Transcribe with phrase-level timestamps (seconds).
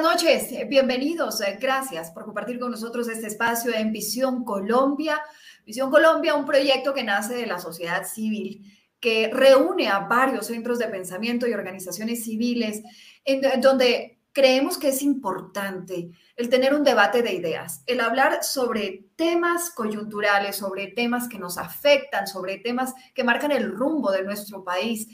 [0.00, 0.68] buenas noches.
[0.68, 1.42] Bienvenidos.
[1.60, 5.20] Gracias por compartir con nosotros este espacio en Visión Colombia.
[5.66, 8.64] Visión Colombia, un proyecto que nace de la sociedad civil,
[8.98, 12.82] que reúne a varios centros de pensamiento y organizaciones civiles,
[13.26, 19.10] en donde creemos que es importante el tener un debate de ideas, el hablar sobre
[19.16, 24.64] temas coyunturales, sobre temas que nos afectan, sobre temas que marcan el rumbo de nuestro
[24.64, 25.08] país.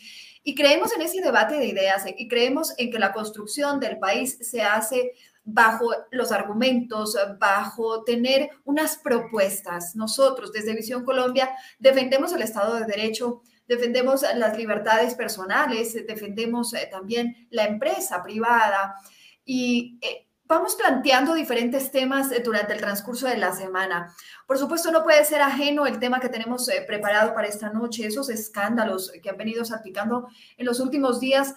[0.48, 4.39] Y creemos en ese debate de ideas y creemos en que la construcción del país
[4.41, 5.11] se hace
[5.42, 9.97] bajo los argumentos, bajo tener unas propuestas.
[9.97, 16.89] Nosotros desde Visión Colombia defendemos el Estado de Derecho, defendemos las libertades personales, defendemos eh,
[16.92, 18.94] también la empresa privada
[19.44, 24.14] y eh, vamos planteando diferentes temas eh, durante el transcurso de la semana.
[24.47, 28.28] Por supuesto, no puede ser ajeno el tema que tenemos preparado para esta noche, esos
[28.28, 31.55] escándalos que han venido salpicando en los últimos días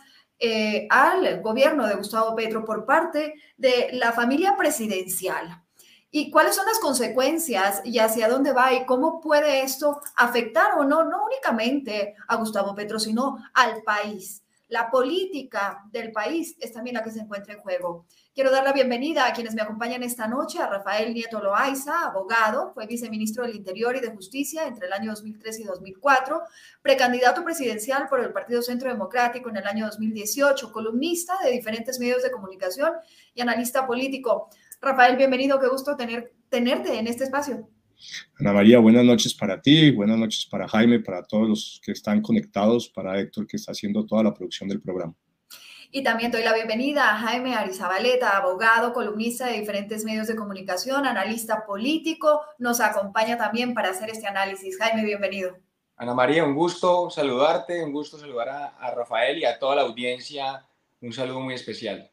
[0.90, 5.64] al gobierno de Gustavo Petro por parte de la familia presidencial.
[6.12, 10.84] ¿Y cuáles son las consecuencias y hacia dónde va y cómo puede esto afectar o
[10.84, 14.44] no, no únicamente a Gustavo Petro, sino al país?
[14.70, 18.08] La política del país es también la que se encuentra en juego.
[18.40, 22.72] Quiero dar la bienvenida a quienes me acompañan esta noche, a Rafael Nieto Loaiza, abogado,
[22.74, 26.40] fue viceministro del Interior y de Justicia entre el año 2003 y 2004,
[26.82, 32.24] precandidato presidencial por el Partido Centro Democrático en el año 2018, columnista de diferentes medios
[32.24, 32.94] de comunicación
[33.36, 34.48] y analista político.
[34.80, 37.68] Rafael, bienvenido, qué gusto tener, tenerte en este espacio.
[38.40, 42.22] Ana María, buenas noches para ti, buenas noches para Jaime, para todos los que están
[42.22, 45.14] conectados, para Héctor que está haciendo toda la producción del programa.
[45.92, 51.08] Y también doy la bienvenida a Jaime Arizabaleta, abogado, columnista de diferentes medios de comunicación,
[51.08, 52.42] analista político.
[52.60, 54.78] Nos acompaña también para hacer este análisis.
[54.78, 55.58] Jaime, bienvenido.
[55.96, 59.82] Ana María, un gusto saludarte, un gusto saludar a, a Rafael y a toda la
[59.82, 60.64] audiencia.
[61.02, 62.12] Un saludo muy especial.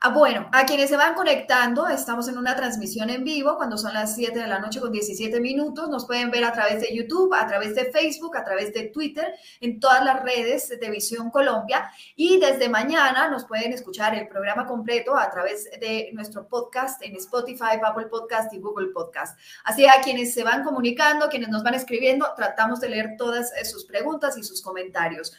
[0.00, 3.92] Ah, bueno, a quienes se van conectando, estamos en una transmisión en vivo cuando son
[3.94, 5.88] las 7 de la noche con 17 minutos.
[5.88, 9.34] Nos pueden ver a través de YouTube, a través de Facebook, a través de Twitter,
[9.60, 11.90] en todas las redes de Visión Colombia.
[12.14, 17.16] Y desde mañana nos pueden escuchar el programa completo a través de nuestro podcast en
[17.16, 19.36] Spotify, Apple Podcast y Google Podcast.
[19.64, 23.64] Así a quienes se van comunicando, quienes nos van escribiendo, tratamos de leer todas eh,
[23.64, 25.34] sus preguntas y sus comentarios.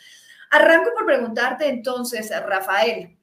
[0.49, 3.18] Arranco por preguntarte entonces, Rafael.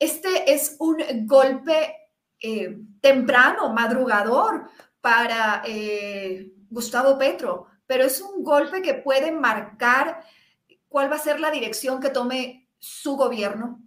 [0.00, 0.96] Este es un
[1.26, 1.94] golpe
[2.40, 4.64] eh, temprano, madrugador
[4.98, 10.22] para eh, Gustavo Petro, pero es un golpe que puede marcar
[10.88, 13.82] cuál va a ser la dirección que tome su gobierno.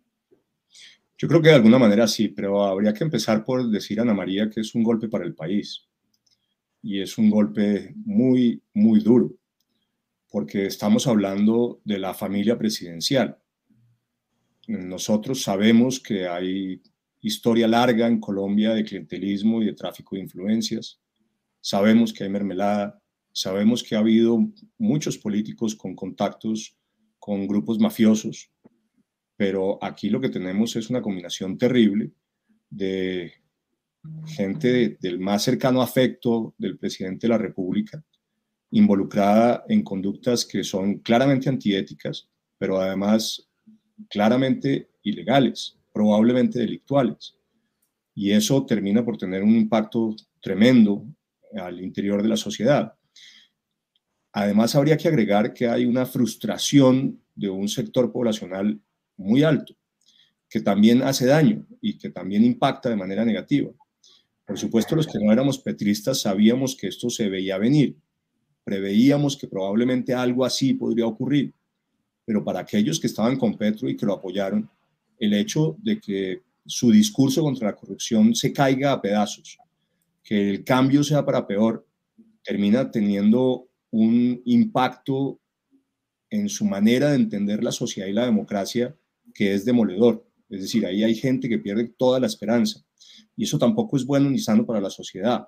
[1.18, 4.13] Yo creo que de alguna manera sí, pero habría que empezar por decir a Ana
[4.13, 5.88] María que es un golpe para el país
[6.84, 9.31] y es un golpe muy, muy duro,
[10.29, 13.40] porque estamos hablando de la familia presidencial
[14.68, 16.81] nosotros sabemos que hay
[17.22, 21.00] historia larga en Colombia de clientelismo y de tráfico de influencias.
[21.62, 23.02] Sabemos que hay mermelada.
[23.31, 24.40] Sabemos que ha habido
[24.78, 26.78] muchos políticos con contactos
[27.18, 28.52] con grupos mafiosos.
[29.38, 32.12] Pero aquí lo que tenemos es una combinación terrible
[32.69, 33.31] de
[34.28, 38.03] gente del más cercano afecto del presidente de la República,
[38.72, 43.47] involucrada en conductas que son claramente antiéticas, pero además
[44.09, 47.36] claramente ilegales, probablemente delictuales.
[48.16, 51.06] Y eso termina por tener un impacto tremendo
[51.56, 52.94] al interior de la sociedad.
[54.32, 58.79] Además, habría que agregar que hay una frustración de un sector poblacional
[59.17, 59.76] muy alto,
[60.50, 63.72] que también hace daño y que también impacta de manera negativa.
[64.46, 67.96] Por supuesto, los que no éramos petristas sabíamos que esto se veía venir,
[68.64, 71.53] preveíamos que probablemente algo así podría ocurrir
[72.25, 74.70] pero para aquellos que estaban con Petro y que lo apoyaron,
[75.20, 79.58] el hecho de que su discurso contra la corrupción se caiga a pedazos,
[80.23, 81.85] que el cambio sea para peor,
[82.43, 85.40] termina teniendo un impacto
[86.29, 88.96] en su manera de entender la sociedad y la democracia
[89.34, 90.26] que es demoledor.
[90.49, 92.84] Es decir, ahí hay gente que pierde toda la esperanza.
[93.35, 95.47] Y eso tampoco es bueno ni sano para la sociedad.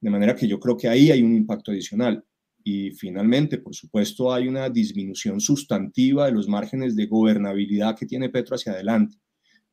[0.00, 2.24] De manera que yo creo que ahí hay un impacto adicional.
[2.62, 8.28] Y finalmente, por supuesto, hay una disminución sustantiva de los márgenes de gobernabilidad que tiene
[8.28, 9.16] Petro hacia adelante.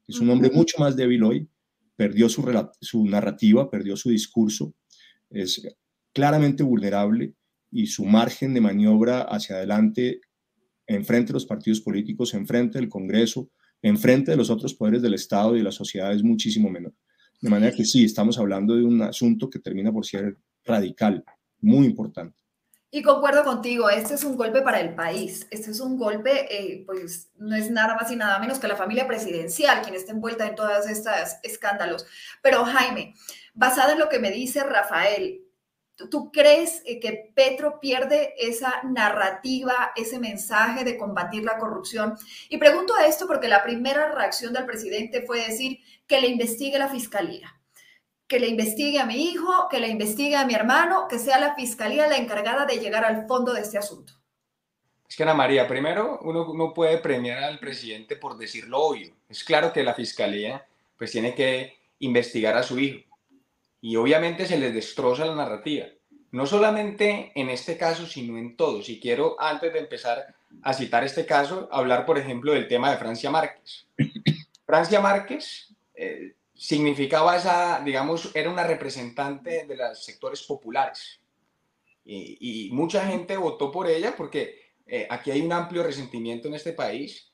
[0.07, 1.49] Es un hombre mucho más débil hoy,
[1.95, 2.43] perdió su,
[2.79, 4.73] su narrativa, perdió su discurso,
[5.29, 5.61] es
[6.13, 7.33] claramente vulnerable
[7.71, 10.21] y su margen de maniobra hacia adelante
[10.85, 13.49] enfrente de los partidos políticos, enfrente del Congreso,
[13.81, 16.93] enfrente de los otros poderes del Estado y de la sociedad es muchísimo menor.
[17.41, 21.23] De manera que sí, estamos hablando de un asunto que termina por ser radical,
[21.61, 22.35] muy importante.
[22.89, 26.83] Y concuerdo contigo, este es un golpe para el país, este es un golpe, eh,
[26.85, 30.47] pues no es nada más y nada menos que la familia presidencial quien está envuelta
[30.47, 31.13] en todos estos
[31.43, 32.05] escándalos.
[32.41, 33.13] Pero Jaime,
[33.53, 35.43] basada en lo que me dice Rafael,
[36.09, 42.15] ¿tú, crees eh, que Petro pierde esa narrativa, ese mensaje de combatir la corrupción?
[42.47, 46.87] Y pregunto esto porque la primera reacción del presidente fue decir que le investigue la
[46.87, 47.56] fiscalía
[48.27, 51.55] que le investigue a mi hijo, que le investigue a mi hermano, que sea la
[51.55, 54.13] fiscalía la encargada de llegar al fondo de este asunto.
[55.07, 59.13] Es que Ana María, primero uno no puede premiar al presidente por decir lo obvio.
[59.29, 60.65] Es claro que la fiscalía
[60.97, 63.07] pues tiene que investigar a su hijo
[63.79, 65.85] y obviamente se les destroza la narrativa.
[66.31, 68.89] No solamente en este caso, sino en todos.
[68.89, 72.97] Y quiero, antes de empezar a citar este caso, hablar, por ejemplo, del tema de
[72.97, 73.87] Francia Márquez.
[74.65, 81.21] Francia Márquez eh, significaba esa, digamos, era una representante de los sectores populares.
[82.03, 86.73] Y, mucha gente votó por ella porque eh, aquí hay un amplio resentimiento en este
[86.73, 87.31] país.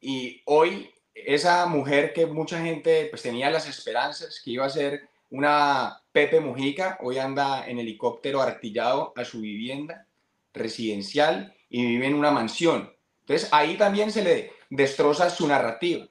[0.00, 5.08] Y hoy esa mujer que mucha gente pues, tenía las esperanzas que iba a ser
[5.30, 10.06] una Pepe Mujica, hoy anda en helicóptero artillado a su vivienda
[10.54, 12.92] residencial y vive en una mansión.
[13.20, 16.06] Entonces ahí también se le destroza su narrativa.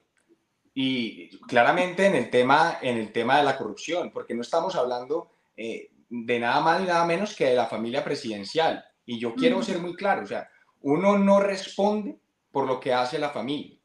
[0.78, 5.30] Y claramente en el tema, en el tema de la corrupción, porque no estamos hablando
[5.56, 8.84] eh, de nada más ni nada menos que de la familia presidencial.
[9.06, 10.50] Y yo quiero ser muy claro, o sea,
[10.82, 12.18] uno no responde
[12.52, 13.78] por lo que hace la familia,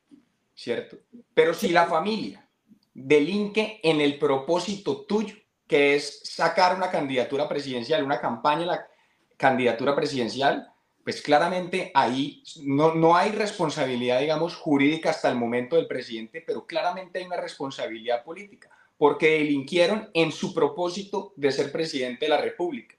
[0.53, 0.97] ¿cierto?
[1.33, 2.45] Pero si la familia
[2.94, 5.35] delinque en el propósito tuyo,
[5.65, 8.87] que es sacar una candidatura presidencial, una campaña la
[9.37, 10.69] candidatura presidencial,
[11.03, 16.65] pues claramente ahí no, no hay responsabilidad, digamos, jurídica hasta el momento del presidente, pero
[16.65, 22.42] claramente hay una responsabilidad política, porque delinquieron en su propósito de ser presidente de la
[22.42, 22.95] República.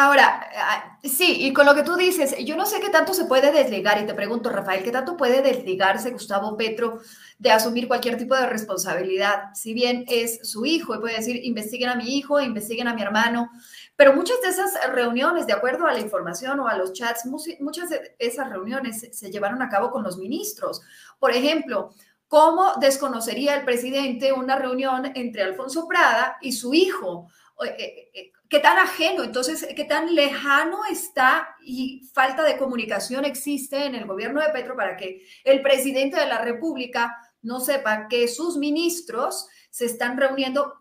[0.00, 3.24] Ahora, ah, sí, y con lo que tú dices, yo no sé qué tanto se
[3.24, 7.00] puede desligar, y te pregunto, Rafael, ¿qué tanto puede desligarse Gustavo Petro
[7.36, 9.52] de asumir cualquier tipo de responsabilidad?
[9.54, 13.02] Si bien es su hijo, y puede decir, investiguen a mi hijo, investiguen a mi
[13.02, 13.50] hermano,
[13.98, 17.90] pero muchas de esas reuniones, de acuerdo a la información o a los chats, muchas
[17.90, 20.82] de esas reuniones se llevaron a cabo con los ministros.
[21.18, 21.90] Por ejemplo,
[22.28, 27.28] ¿cómo desconocería el presidente una reunión entre Alfonso Prada y su hijo?
[27.64, 33.24] Eh, eh, eh, ¿Qué tan ajeno, entonces, qué tan lejano está y falta de comunicación
[33.24, 38.06] existe en el gobierno de Petro para que el presidente de la República no sepa
[38.06, 40.72] que sus ministros se están reuniendo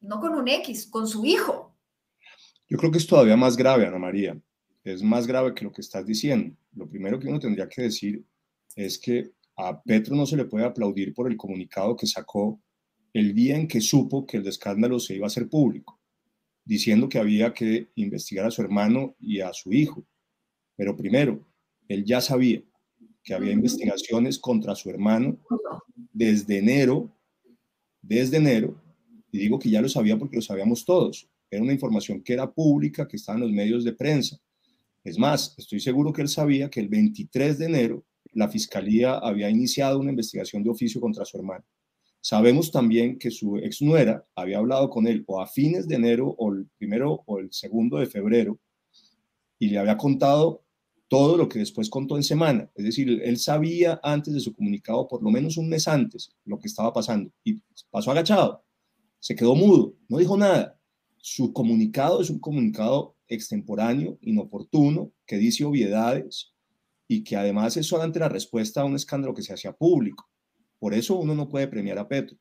[0.00, 1.73] no con un X, con su hijo?
[2.74, 4.36] Yo creo que es todavía más grave, Ana María.
[4.82, 6.56] Es más grave que lo que estás diciendo.
[6.74, 8.24] Lo primero que uno tendría que decir
[8.74, 12.60] es que a Petro no se le puede aplaudir por el comunicado que sacó
[13.12, 16.00] el día en que supo que el escándalo se iba a hacer público,
[16.64, 20.04] diciendo que había que investigar a su hermano y a su hijo.
[20.74, 21.46] Pero primero,
[21.86, 22.60] él ya sabía
[23.22, 25.38] que había investigaciones contra su hermano
[26.12, 27.08] desde enero,
[28.02, 28.74] desde enero,
[29.30, 32.50] y digo que ya lo sabía porque lo sabíamos todos, era una información que era
[32.50, 34.38] pública, que estaba en los medios de prensa.
[35.02, 39.50] Es más, estoy seguro que él sabía que el 23 de enero la fiscalía había
[39.50, 41.64] iniciado una investigación de oficio contra su hermano.
[42.20, 46.34] Sabemos también que su ex nuera había hablado con él o a fines de enero
[46.38, 48.58] o el primero o el segundo de febrero
[49.58, 50.64] y le había contado
[51.06, 52.70] todo lo que después contó en semana.
[52.74, 56.58] Es decir, él sabía antes de su comunicado, por lo menos un mes antes, lo
[56.58, 58.64] que estaba pasando y pasó agachado,
[59.20, 60.78] se quedó mudo, no dijo nada
[61.26, 66.52] su comunicado es un comunicado extemporáneo, inoportuno, que dice obviedades
[67.08, 70.28] y que además es solamente la respuesta a un escándalo que se hacía público.
[70.78, 72.36] Por eso uno no puede premiar a Petro.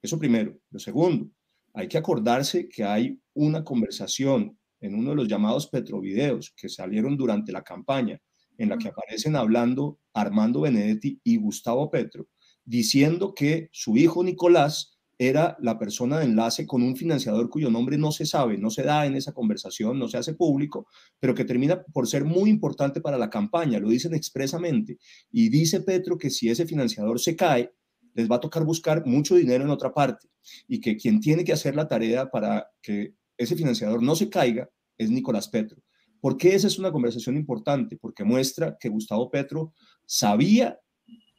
[0.00, 0.56] Eso primero.
[0.70, 1.28] Lo segundo,
[1.74, 7.16] hay que acordarse que hay una conversación en uno de los llamados Petrovideos que salieron
[7.16, 8.22] durante la campaña,
[8.56, 12.28] en la que aparecen hablando Armando Benedetti y Gustavo Petro,
[12.64, 17.98] diciendo que su hijo Nicolás era la persona de enlace con un financiador cuyo nombre
[17.98, 20.86] no se sabe, no se da en esa conversación, no se hace público,
[21.18, 24.98] pero que termina por ser muy importante para la campaña, lo dicen expresamente.
[25.32, 27.72] Y dice Petro que si ese financiador se cae,
[28.14, 30.28] les va a tocar buscar mucho dinero en otra parte
[30.68, 34.68] y que quien tiene que hacer la tarea para que ese financiador no se caiga
[34.96, 35.82] es Nicolás Petro.
[36.20, 37.96] ¿Por qué esa es una conversación importante?
[37.96, 39.72] Porque muestra que Gustavo Petro
[40.04, 40.78] sabía,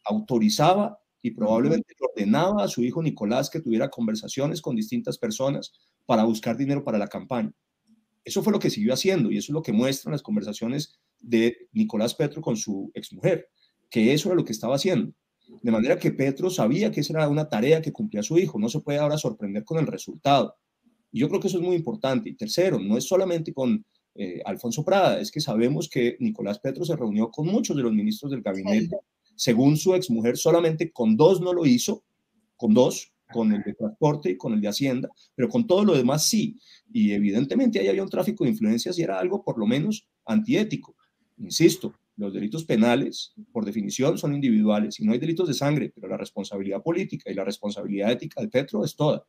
[0.06, 5.74] autorizaba y probablemente ordenaba a su hijo Nicolás que tuviera conversaciones con distintas personas
[6.06, 7.54] para buscar dinero para la campaña.
[8.24, 11.68] Eso fue lo que siguió haciendo y eso es lo que muestran las conversaciones de
[11.72, 13.50] Nicolás Petro con su exmujer,
[13.90, 15.14] que eso era lo que estaba haciendo.
[15.62, 18.70] De manera que Petro sabía que esa era una tarea que cumplía su hijo, no
[18.70, 20.56] se puede ahora sorprender con el resultado.
[21.12, 22.30] Y yo creo que eso es muy importante.
[22.30, 23.84] Y tercero, no es solamente con
[24.16, 27.94] eh, Alfonso Prada, es que sabemos que Nicolás Petro se reunió con muchos de los
[27.94, 28.98] ministros del gabinete.
[29.40, 32.04] Según su exmujer, solamente con dos no lo hizo,
[32.58, 35.96] con dos, con el de transporte y con el de Hacienda, pero con todo lo
[35.96, 36.60] demás sí.
[36.92, 40.94] Y evidentemente ahí había un tráfico de influencias y era algo por lo menos antiético.
[41.38, 46.10] Insisto, los delitos penales, por definición, son individuales y no hay delitos de sangre, pero
[46.10, 49.26] la responsabilidad política y la responsabilidad ética de Petro es toda.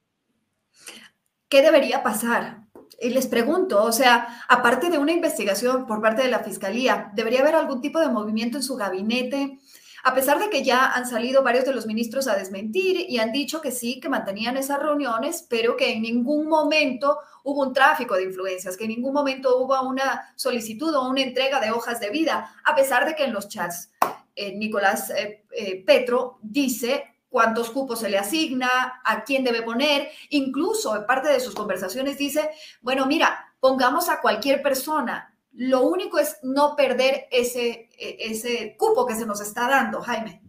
[1.48, 2.66] ¿Qué debería pasar?
[3.00, 7.42] Y les pregunto, o sea, aparte de una investigación por parte de la Fiscalía, ¿debería
[7.42, 9.60] haber algún tipo de movimiento en su gabinete?
[10.02, 13.33] A pesar de que ya han salido varios de los ministros a desmentir y han
[13.33, 18.14] dicho que sí, que mantenían esas reuniones, pero que en ningún momento hubo un tráfico
[18.14, 22.11] de influencias, que en ningún momento hubo una solicitud o una entrega de hojas de
[22.11, 23.90] vida, a pesar de que en los chats
[24.35, 30.11] eh, Nicolás eh, eh, Petro dice cuántos cupos se le asigna, a quién debe poner,
[30.30, 36.19] incluso en parte de sus conversaciones dice, bueno, mira, pongamos a cualquier persona, lo único
[36.19, 40.42] es no perder ese, e, ese cupo que se nos está dando, Jaime.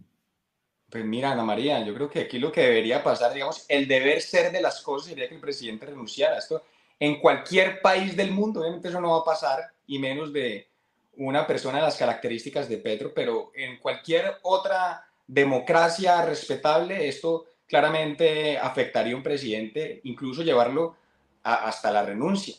[0.90, 4.20] Pues mira, Ana María, yo creo que aquí lo que debería pasar, digamos, el deber
[4.20, 6.38] ser de las cosas sería que el presidente renunciara.
[6.38, 6.62] Esto
[7.00, 10.68] en cualquier país del mundo, obviamente eso no va a pasar, y menos de
[11.16, 18.58] una persona de las características de Petro, pero en cualquier otra democracia respetable, esto claramente
[18.58, 20.96] afectaría a un presidente, incluso llevarlo
[21.42, 22.54] hasta la renuncia.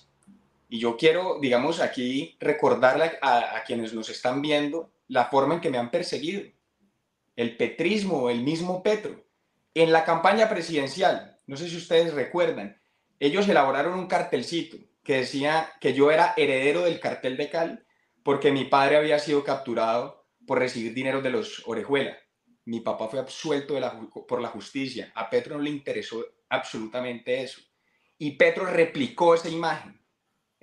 [0.73, 5.69] Y yo quiero, digamos, aquí recordarle a, quienes nos están viendo la forma en que
[5.69, 6.41] me han perseguido.
[7.35, 9.23] El petrismo, el mismo Petro.
[9.75, 12.81] En la campaña presidencial, no sé si ustedes recuerdan,
[13.19, 17.77] ellos elaboraron un cartelcito que decía que yo era heredero del cartel de Cali
[18.23, 22.17] porque mi padre había sido capturado por recibir dinero de los Orejuela.
[22.65, 23.75] Mi papá fue absuelto
[24.27, 25.11] por la justicia.
[25.13, 27.61] A Petro no le interesó absolutamente eso.
[28.17, 30.02] Y Petro replicó esa imagen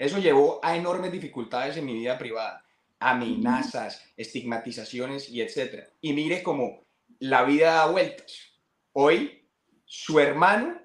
[0.01, 2.65] eso llevó a enormes dificultades en mi vida privada,
[2.99, 5.89] amenazas, estigmatizaciones y etcétera.
[6.01, 6.87] Y mire cómo
[7.19, 8.35] la vida da vueltas.
[8.95, 9.47] Hoy,
[9.85, 10.81] su hermano,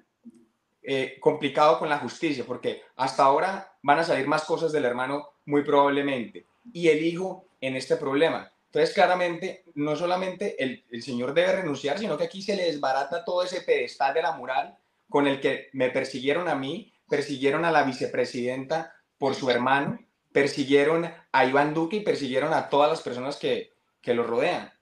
[0.82, 5.30] eh, complicado con la justicia, porque hasta ahora van a salir más cosas del hermano
[5.46, 8.52] muy probablemente, y el hijo en este problema.
[8.66, 13.24] Entonces, claramente, no solamente el, el señor debe renunciar, sino que aquí se le desbarata
[13.24, 14.76] todo ese pedestal de la moral
[15.08, 19.98] con el que me persiguieron a mí, persiguieron a la vicepresidenta por su hermano,
[20.32, 24.72] persiguieron a Iván Duque y persiguieron a todas las personas que, que lo rodean.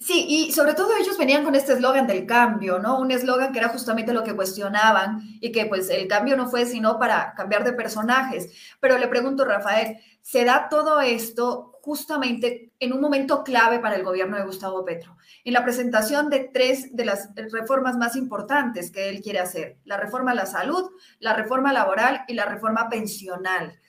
[0.00, 3.00] Sí, y sobre todo ellos venían con este eslogan del cambio, ¿no?
[3.00, 6.66] Un eslogan que era justamente lo que cuestionaban y que pues el cambio no fue
[6.66, 8.52] sino para cambiar de personajes.
[8.78, 14.04] Pero le pregunto, Rafael, ¿se da todo esto justamente en un momento clave para el
[14.04, 15.16] gobierno de Gustavo Petro?
[15.42, 19.96] En la presentación de tres de las reformas más importantes que él quiere hacer, la
[19.96, 23.80] reforma a la salud, la reforma laboral y la reforma pensional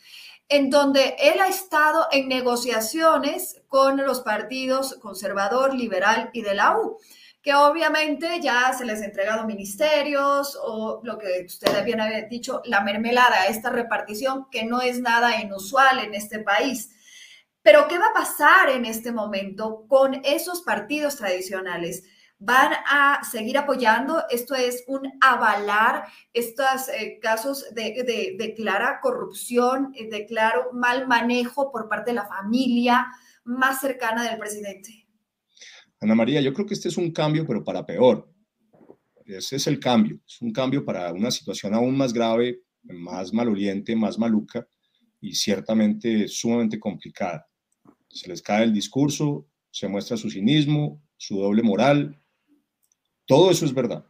[0.52, 6.76] en donde él ha estado en negociaciones con los partidos conservador, liberal y de la
[6.80, 6.98] U,
[7.44, 12.62] que obviamente ya se les ha entregado ministerios o lo que usted bien había dicho,
[12.66, 16.96] la mermelada, esta repartición que no es nada inusual en este país.
[17.62, 22.04] Pero ¿qué va a pasar en este momento con esos partidos tradicionales?
[22.40, 24.24] van a seguir apoyando.
[24.30, 31.72] Esto es un avalar estos eh, casos de, clara corrupción, eh, de claro mal manejo
[31.72, 33.08] por parte de la familia
[33.44, 35.06] más cercana del presidente.
[36.00, 38.32] Ana María, yo creo que este es un cambio, pero para peor.
[39.26, 40.20] Ese es el cambio.
[40.26, 44.66] Es un cambio para una situación aún más grave, más maloliente, más maluca
[45.20, 47.49] y ciertamente sumamente complicada.
[48.10, 52.20] Se les cae el discurso, se muestra su cinismo, su doble moral,
[53.26, 54.04] todo eso es verdad.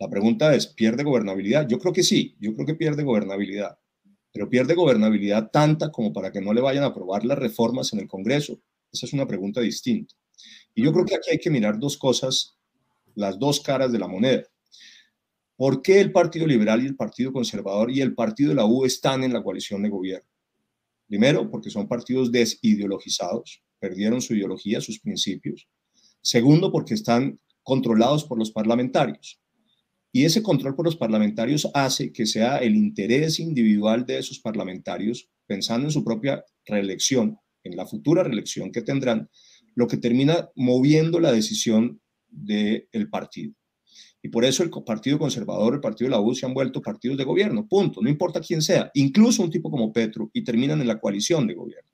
[0.00, 1.68] La pregunta es, ¿pierde gobernabilidad?
[1.68, 3.78] Yo creo que sí, yo creo que pierde gobernabilidad,
[4.32, 8.00] pero pierde gobernabilidad tanta como para que no le vayan a aprobar las reformas en
[8.00, 8.58] el Congreso.
[8.90, 10.14] Esa es una pregunta distinta.
[10.74, 12.56] Y yo creo que aquí hay que mirar dos cosas,
[13.14, 14.44] las dos caras de la moneda.
[15.54, 18.86] ¿Por qué el Partido Liberal y el Partido Conservador y el Partido de la U
[18.86, 20.31] están en la coalición de gobierno?
[21.12, 25.68] Primero, porque son partidos desideologizados, perdieron su ideología, sus principios.
[26.22, 29.38] Segundo, porque están controlados por los parlamentarios.
[30.10, 35.28] Y ese control por los parlamentarios hace que sea el interés individual de esos parlamentarios,
[35.46, 39.28] pensando en su propia reelección, en la futura reelección que tendrán,
[39.74, 42.00] lo que termina moviendo la decisión
[42.30, 43.52] del partido.
[44.22, 47.18] Y por eso el Partido Conservador, el Partido de la U se han vuelto partidos
[47.18, 50.86] de gobierno, punto, no importa quién sea, incluso un tipo como Petro, y terminan en
[50.86, 51.90] la coalición de gobierno.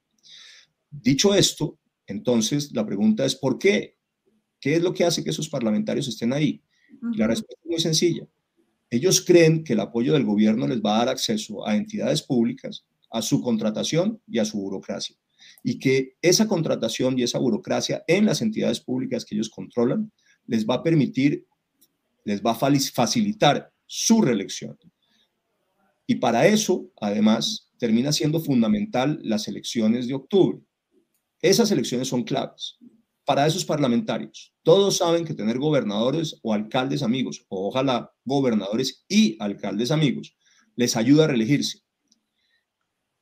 [0.90, 3.98] Dicho esto, entonces la pregunta es, ¿por qué
[4.60, 6.62] ¿Qué es lo que hace que esos parlamentarios estén ahí?
[7.14, 8.26] La respuesta es muy sencilla.
[8.90, 12.84] Ellos creen que el apoyo del gobierno les va a dar acceso a entidades públicas
[13.10, 15.16] a su contratación y a su burocracia.
[15.62, 20.10] Y que esa contratación y esa burocracia en las entidades públicas que ellos controlan
[20.46, 21.46] les va a permitir,
[22.28, 24.78] les va a facilitar su reelección.
[26.06, 30.60] Y para eso, además, termina siendo fundamental las elecciones de octubre.
[31.40, 32.76] Esas elecciones son claves
[33.24, 34.54] para esos parlamentarios.
[34.62, 40.36] Todos saben que tener gobernadores o alcaldes amigos, o ojalá gobernadores y alcaldes amigos,
[40.76, 41.78] les ayuda a reelegirse.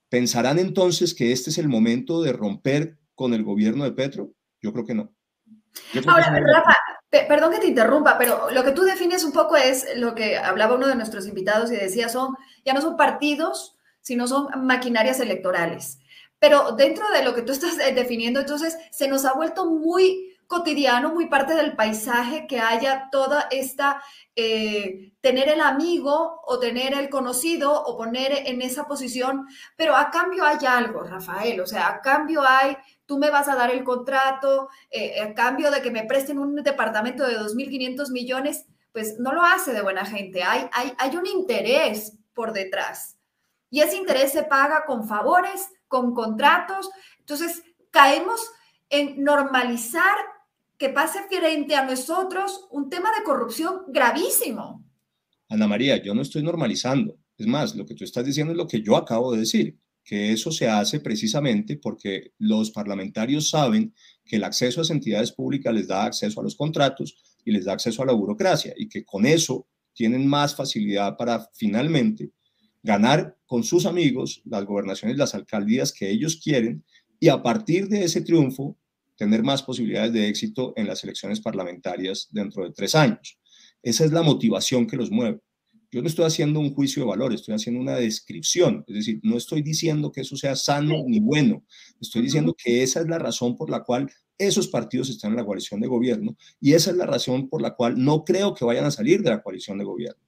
[0.08, 4.32] ¿Pensarán entonces que este es el momento de romper con el gobierno de Petro?
[4.60, 5.14] Yo creo que no.
[6.06, 6.74] Ahora, Rafa,
[7.28, 10.74] perdón que te interrumpa, pero lo que tú defines un poco es lo que hablaba
[10.74, 15.98] uno de nuestros invitados y decía, son, ya no son partidos, sino son maquinarias electorales.
[16.38, 21.12] Pero dentro de lo que tú estás definiendo, entonces se nos ha vuelto muy cotidiano,
[21.12, 24.00] muy parte del paisaje que haya toda esta,
[24.36, 29.46] eh, tener el amigo o tener el conocido o poner en esa posición,
[29.76, 33.54] pero a cambio hay algo, Rafael, o sea, a cambio hay, tú me vas a
[33.54, 38.66] dar el contrato, eh, a cambio de que me presten un departamento de 2.500 millones,
[38.92, 43.16] pues no lo hace de buena gente, hay, hay, hay un interés por detrás.
[43.70, 46.88] Y ese interés se paga con favores, con contratos.
[47.18, 48.40] Entonces, caemos
[48.88, 50.16] en normalizar
[50.78, 54.84] que pase frente a nosotros un tema de corrupción gravísimo.
[55.48, 57.16] Ana María, yo no estoy normalizando.
[57.38, 60.30] Es más, lo que tú estás diciendo es lo que yo acabo de decir, que
[60.30, 63.92] eso se hace precisamente porque los parlamentarios saben
[64.24, 67.64] que el acceso a las entidades públicas les da acceso a los contratos y les
[67.64, 72.30] da acceso a la burocracia y que con eso tienen más facilidad para finalmente
[72.84, 76.84] ganar con sus amigos las gobernaciones, las alcaldías que ellos quieren
[77.18, 78.78] y a partir de ese triunfo
[79.16, 83.40] tener más posibilidades de éxito en las elecciones parlamentarias dentro de tres años.
[83.82, 85.40] Esa es la motivación que los mueve.
[85.90, 89.36] Yo no estoy haciendo un juicio de valor, estoy haciendo una descripción, es decir, no
[89.36, 91.64] estoy diciendo que eso sea sano ni bueno,
[92.00, 95.44] estoy diciendo que esa es la razón por la cual esos partidos están en la
[95.44, 98.84] coalición de gobierno y esa es la razón por la cual no creo que vayan
[98.84, 100.22] a salir de la coalición de gobierno.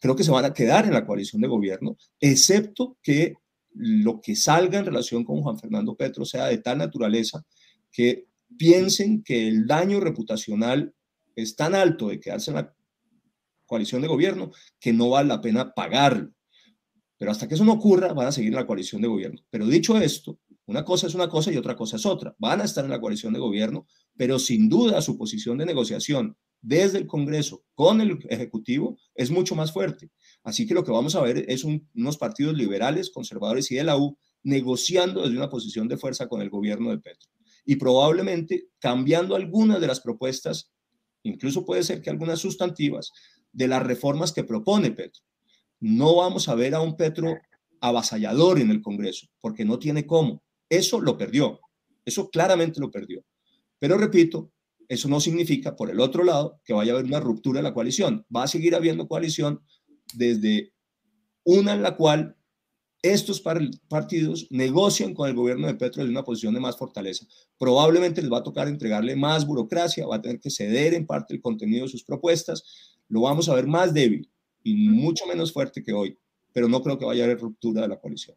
[0.00, 3.34] Creo que se van a quedar en la coalición de gobierno, excepto que
[3.74, 7.44] lo que salga en relación con Juan Fernando Petro sea de tal naturaleza
[7.92, 10.94] que piensen que el daño reputacional
[11.36, 12.74] es tan alto de quedarse en la
[13.70, 16.32] coalición de gobierno que no vale la pena pagarlo.
[17.16, 19.40] Pero hasta que eso no ocurra, van a seguir en la coalición de gobierno.
[19.48, 22.34] Pero dicho esto, una cosa es una cosa y otra cosa es otra.
[22.38, 26.36] Van a estar en la coalición de gobierno, pero sin duda su posición de negociación
[26.60, 30.10] desde el Congreso con el Ejecutivo es mucho más fuerte.
[30.42, 33.96] Así que lo que vamos a ver es unos partidos liberales, conservadores y de la
[33.96, 37.28] U negociando desde una posición de fuerza con el gobierno de Petro.
[37.64, 40.72] Y probablemente cambiando algunas de las propuestas,
[41.22, 43.12] incluso puede ser que algunas sustantivas,
[43.52, 45.22] de las reformas que propone Petro.
[45.80, 47.38] No vamos a ver a un Petro
[47.80, 50.42] avasallador en el Congreso, porque no tiene cómo.
[50.68, 51.60] Eso lo perdió,
[52.04, 53.24] eso claramente lo perdió.
[53.78, 54.52] Pero repito,
[54.88, 57.74] eso no significa, por el otro lado, que vaya a haber una ruptura de la
[57.74, 58.26] coalición.
[58.34, 59.62] Va a seguir habiendo coalición
[60.14, 60.72] desde
[61.44, 62.36] una en la cual
[63.02, 63.42] estos
[63.88, 67.26] partidos negocian con el gobierno de Petro desde una posición de más fortaleza.
[67.58, 71.34] Probablemente les va a tocar entregarle más burocracia, va a tener que ceder en parte
[71.34, 72.98] el contenido de sus propuestas.
[73.08, 74.28] Lo vamos a ver más débil
[74.62, 76.18] y mucho menos fuerte que hoy,
[76.52, 78.36] pero no creo que vaya a haber ruptura de la coalición.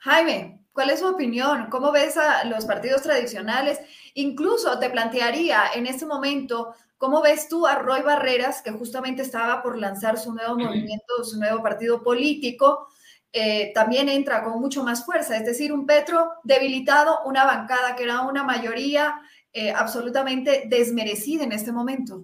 [0.00, 1.68] Jaime, ¿cuál es su opinión?
[1.70, 3.80] ¿Cómo ves a los partidos tradicionales?
[4.12, 9.62] Incluso te plantearía en este momento, ¿cómo ves tú a Roy Barreras, que justamente estaba
[9.62, 12.88] por lanzar su nuevo movimiento, su nuevo partido político?
[13.36, 18.04] Eh, también entra con mucho más fuerza, es decir, un Petro debilitado, una bancada que
[18.04, 19.20] era una mayoría
[19.52, 22.22] eh, absolutamente desmerecida en este momento.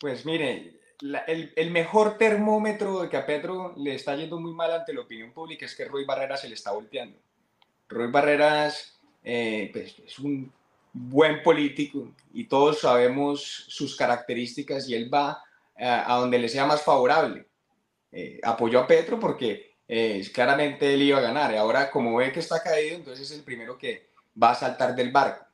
[0.00, 0.80] Pues mire,
[1.26, 5.32] el, mejor termómetro de que a Petro le está yendo muy mal ante la opinión
[5.32, 7.18] pública es que Roy Barreras se le está volteando.
[7.88, 10.50] Roy Barreras eh, pues, es un
[10.94, 15.42] buen político y todos sabemos sus características y él va
[15.76, 17.47] a, donde le sea más favorable.
[18.12, 19.76] Eh, apoyó a Petro porque
[20.34, 21.52] claramente él iba a ganar.
[21.52, 24.08] Y ahora, como ve que está caído, entonces es el primero que
[24.40, 25.46] va a saltar del barco.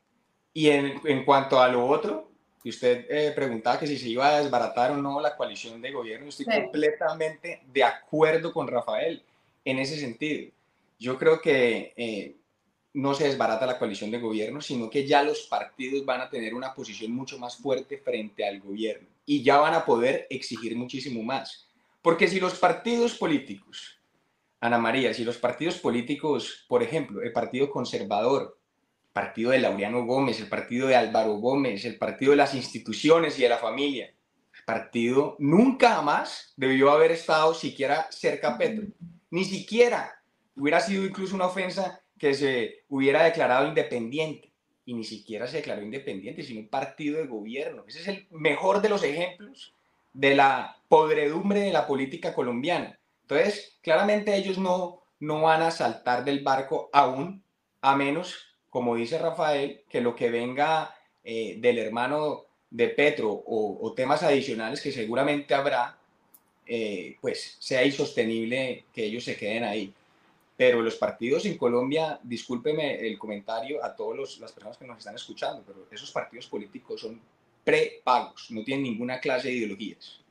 [0.52, 4.26] Y en, en cuanto a lo otro, y usted eh, preguntaba que si se iba
[4.26, 9.22] a desbaratar o no la coalición de gobierno, estoy completamente de acuerdo con Rafael
[9.66, 10.50] en ese sentido.
[10.98, 12.36] Yo creo que eh,
[12.94, 16.54] no se desbarata la coalición de gobierno, sino que ya los partidos van a tener
[16.54, 21.22] una posición mucho más fuerte frente al gobierno y ya van a poder exigir muchísimo
[21.22, 21.68] más.
[22.04, 23.98] Porque si los partidos políticos,
[24.60, 28.58] Ana María, si los partidos políticos, por ejemplo, el Partido Conservador,
[29.14, 33.42] partido de Laureano Gómez, el partido de Álvaro Gómez, el partido de las instituciones y
[33.44, 34.12] de la familia.
[34.54, 38.84] El partido nunca más debió haber estado siquiera cerca a Petro,
[39.30, 40.20] ni siquiera
[40.56, 44.52] Hubiera sido incluso una ofensa que se hubiera declarado independiente.
[44.84, 47.82] Y ni siquiera se declaró independiente, sino un partido de gobierno.
[47.88, 49.74] Ese es el mejor de los ejemplos
[50.14, 52.98] de la podredumbre de la política colombiana.
[53.22, 57.42] Entonces, claramente ellos no, no van a saltar del barco aún,
[57.80, 63.92] a menos, como dice Rafael, que lo que venga eh, del hermano de Petro o,
[63.94, 65.96] temas adicionales que seguramente habrá,
[66.66, 69.92] eh, pues sea insostenible que ellos se queden ahí.
[70.56, 75.14] Pero los partidos en Colombia, discúlpeme el comentario a todas las personas que nos están
[75.14, 77.20] escuchando, pero esos partidos políticos son
[77.64, 80.24] prepagos, no tienen ninguna clase de ideologías.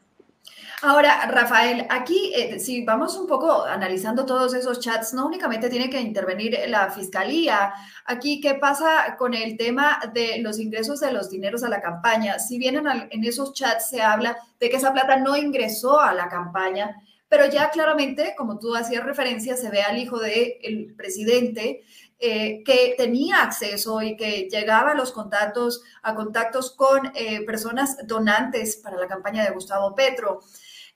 [0.82, 5.90] Ahora, Rafael, aquí eh, si vamos un poco analizando todos esos chats, no únicamente tiene
[5.90, 7.74] que intervenir la fiscalía.
[8.06, 12.38] Aquí, ¿qué pasa con el tema de los ingresos de los dineros a la campaña?
[12.38, 16.28] Si bien en, esos chats se habla de que esa plata no ingresó a la
[16.28, 16.98] campaña,
[17.30, 21.82] pero ya claramente, como tú hacías referencia, se ve al hijo del presidente
[22.26, 27.98] eh, que tenía acceso y que llegaba a los contactos, a contactos con eh, personas
[28.08, 30.40] donantes para la campaña de Gustavo Petro.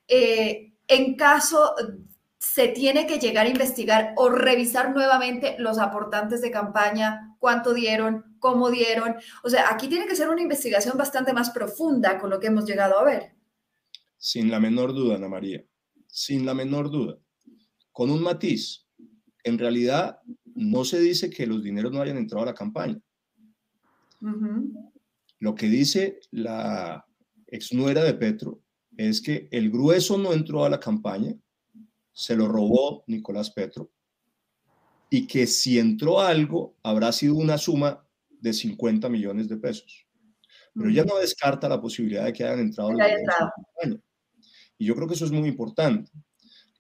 [0.07, 1.75] Eh, en caso
[2.37, 8.37] se tiene que llegar a investigar o revisar nuevamente los aportantes de campaña, cuánto dieron,
[8.39, 9.17] cómo dieron.
[9.43, 12.63] O sea, aquí tiene que ser una investigación bastante más profunda con lo que hemos
[12.63, 13.33] llegado a ver.
[14.17, 15.61] Sin la menor duda, Ana María,
[16.07, 17.17] sin la menor duda.
[17.91, 18.87] Con un matiz,
[19.43, 20.21] en realidad
[20.57, 22.99] no se dice que los dineros no hayan entrado a la campaña.
[25.39, 27.05] Lo que dice la
[27.45, 28.61] exnuera de Petro
[28.97, 31.35] es que el grueso no entró a la campaña,
[32.11, 33.91] se lo robó Nicolás Petro,
[35.11, 38.03] y que si entró algo, habrá sido una suma
[38.41, 40.07] de 50 millones de pesos.
[40.73, 42.91] Pero ya no descarta la posibilidad de que hayan entrado.
[42.91, 44.01] Los campaña.
[44.79, 46.11] Y yo creo que eso es muy importante.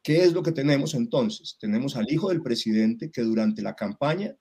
[0.07, 1.57] ¿Qué es lo que tenemos entonces?
[1.59, 4.33] Tenemos al hijo del presidente que durante la campaña,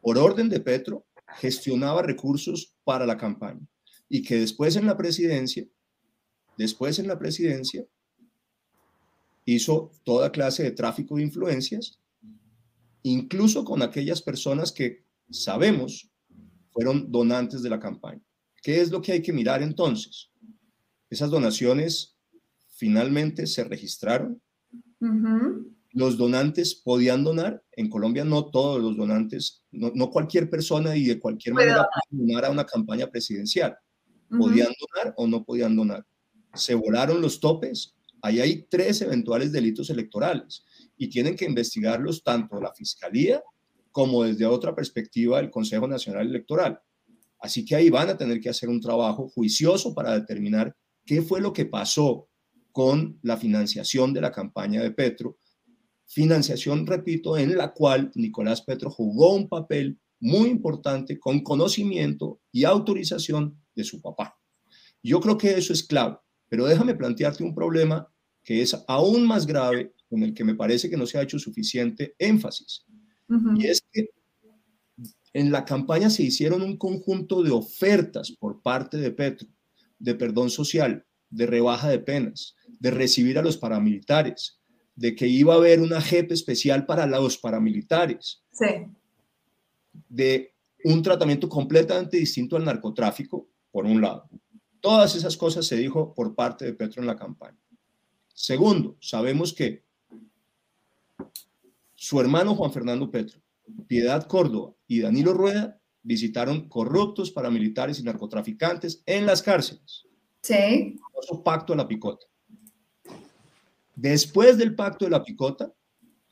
[0.00, 1.06] por orden de Petro,
[1.36, 3.64] gestionaba recursos para la campaña
[4.08, 5.64] y que después en la presidencia,
[6.58, 7.86] después en la presidencia,
[9.44, 12.00] hizo toda clase de tráfico de influencias,
[13.04, 16.10] incluso con aquellas personas que sabemos
[16.72, 18.26] fueron donantes de la campaña.
[18.60, 20.32] ¿Qué es lo que hay que mirar entonces?
[21.08, 22.16] Esas donaciones
[22.74, 24.42] finalmente se registraron,
[25.92, 27.62] los donantes podían donar.
[27.72, 32.44] En Colombia no todos los donantes, no, cualquier persona y de cualquier manera podía donar
[32.46, 33.76] a una campaña presidencial.
[34.28, 36.06] Podían donar o no podían donar.
[36.54, 37.94] Se volaron los topes.
[38.22, 40.64] Ahí hay tres eventuales delitos electorales
[40.96, 43.42] y tienen que investigarlos tanto la Fiscalía
[43.90, 46.80] como desde otra perspectiva el Consejo Nacional Electoral.
[47.40, 51.40] Así que ahí van a tener que hacer un trabajo juicioso para determinar qué fue
[51.40, 52.28] lo que pasó
[52.72, 55.38] con la financiación de la campaña de Petro,
[56.06, 62.64] financiación, repito, en la cual Nicolás Petro jugó un papel muy importante con conocimiento y
[62.64, 64.38] autorización de su papá.
[65.02, 68.08] Yo creo que eso es clave, pero déjame plantearte un problema
[68.44, 71.38] que es aún más grave, con el que me parece que no se ha hecho
[71.38, 72.84] suficiente énfasis.
[73.56, 74.10] Y es que
[75.32, 79.48] en la campaña se hicieron un conjunto de ofertas por parte de Petro
[80.02, 84.60] de perdón social, de rebaja de penas, de recibir a los paramilitares,
[84.96, 88.42] de que iba a haber una JEP especial para los paramilitares,
[90.08, 94.28] de un tratamiento completamente distinto al narcotráfico, por un lado.
[94.80, 97.56] Todas esas cosas se dijo por parte de Petro en la campaña.
[98.34, 99.84] Segundo, sabemos que
[101.94, 103.40] su hermano Juan Fernando Petro,
[103.86, 110.04] Piedad Córdoba y Danilo Rueda visitaron corruptos, paramilitares y narcotraficantes en las cárceles.
[110.42, 110.98] Sí.
[111.44, 112.26] pacto de la picota.
[113.94, 115.72] Después del pacto de la picota,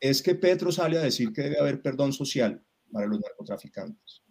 [0.01, 4.23] es que Petro sale a decir que debe haber perdón social para los narcotraficantes.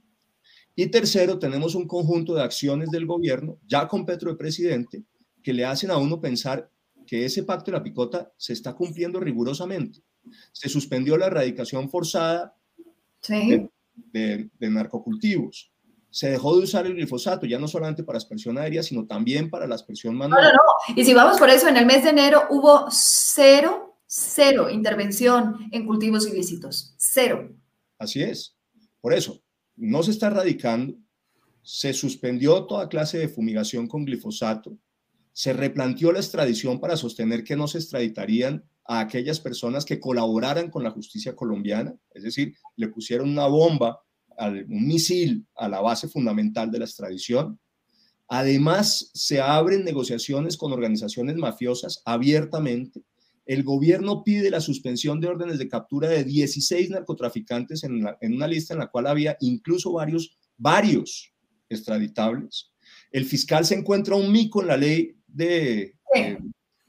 [0.76, 5.04] Y tercero, tenemos un conjunto de acciones del gobierno, ya con Petro de presidente,
[5.44, 6.72] que le hacen a uno pensar
[7.06, 10.02] que ese pacto de la picota se está cumpliendo rigurosamente.
[10.52, 12.56] Se suspendió la erradicación forzada
[13.28, 13.70] de,
[14.14, 15.72] de narcocultivos
[16.12, 19.68] se dejó de usar el glifosato, ya no solamente para aspersión aérea, sino también para
[19.68, 20.42] la aspersión manual.
[20.42, 20.96] No, no, no.
[20.96, 25.86] Y si vamos por eso, en el mes de enero hubo cero, cero intervención en
[25.86, 26.94] cultivos ilícitos.
[26.98, 27.50] Cero.
[27.98, 28.58] Así es.
[29.02, 29.42] Por eso,
[29.76, 30.96] no se está erradicando,
[31.62, 34.78] se suspendió toda clase de fumigación con glifosato,
[35.32, 40.72] se replanteó la extradición para sostener que no se extraditarían a aquellas personas que colaboraran
[40.72, 44.02] con la justicia colombiana, es decir, le pusieron una bomba
[44.48, 47.60] un misil a la base fundamental de la extradición.
[48.28, 53.04] Además, se abren negociaciones con organizaciones mafiosas abiertamente.
[53.46, 58.76] el gobierno pide la suspensión de órdenes de captura de 16 narcotraficantes en, una lista
[58.76, 61.34] en la cual había incluso varios, varios
[61.68, 62.72] extraditables.
[63.12, 66.38] El fiscal se encuentra un mico en la ley de eh,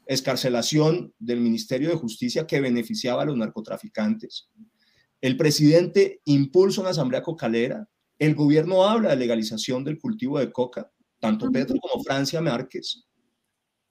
[0.05, 4.51] escarcelación del Ministerio de Justicia que beneficiaba a los narcotraficantes.
[5.21, 7.89] El presidente impulsa una asamblea cocalera.
[8.19, 13.05] El gobierno habla de legalización del cultivo de coca, tanto Petro como Francia Márquez.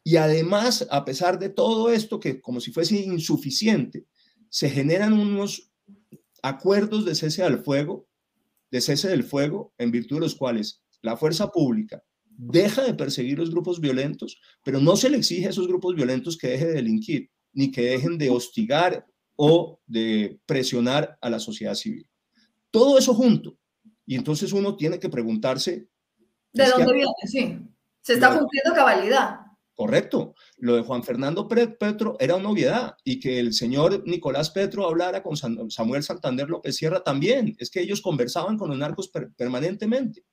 [0.03, 4.05] Y además, a pesar de todo esto, que como si fuese insuficiente,
[4.49, 5.71] se generan unos
[6.41, 8.07] acuerdos de cese al fuego,
[8.71, 13.37] de cese del fuego, en virtud de los cuales la fuerza pública deja de perseguir
[13.37, 16.73] los grupos violentos, pero no se le exige a esos grupos violentos que dejen de
[16.75, 19.05] delinquir, ni que dejen de hostigar
[19.41, 22.05] o de presionar a la sociedad civil.
[22.69, 23.57] Todo eso junto.
[24.05, 25.87] Y entonces uno tiene que preguntarse...
[26.51, 27.11] ¿De dónde viene?
[27.25, 27.57] Sí.
[28.01, 29.39] Se está cumpliendo cabalidad.
[29.75, 30.35] Correcto.
[30.57, 35.23] Lo de Juan Fernando Petro era una obviedad y que el señor Nicolás Petro hablara
[35.23, 37.55] con Samuel Santander López Sierra también.
[37.59, 40.25] Es que ellos conversaban con los narcos permanentemente.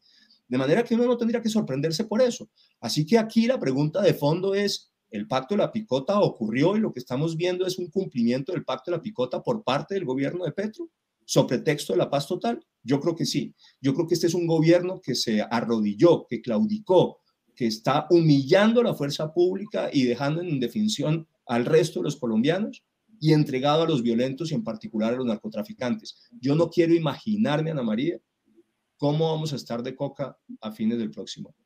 [0.48, 2.50] De manera que uno no tendría que sorprenderse por eso.
[2.80, 6.80] Así que aquí la pregunta de fondo es, ¿el pacto de la picota ocurrió y
[6.80, 10.04] lo que estamos viendo es un cumplimiento del pacto de la picota por parte del
[10.04, 10.90] gobierno de Petro?
[11.24, 12.64] ¿Sobre texto de la paz total?
[12.82, 13.54] Yo creo que sí.
[13.80, 17.20] Yo creo que este es un gobierno que se arrodilló, que claudicó,
[17.54, 22.16] que está humillando a la fuerza pública y dejando en indefinición al resto de los
[22.16, 22.84] colombianos
[23.18, 26.28] y entregado a los violentos y en particular a los narcotraficantes.
[26.40, 28.20] Yo no quiero imaginarme, Ana María,
[28.96, 31.65] cómo vamos a estar de coca a fines del próximo año.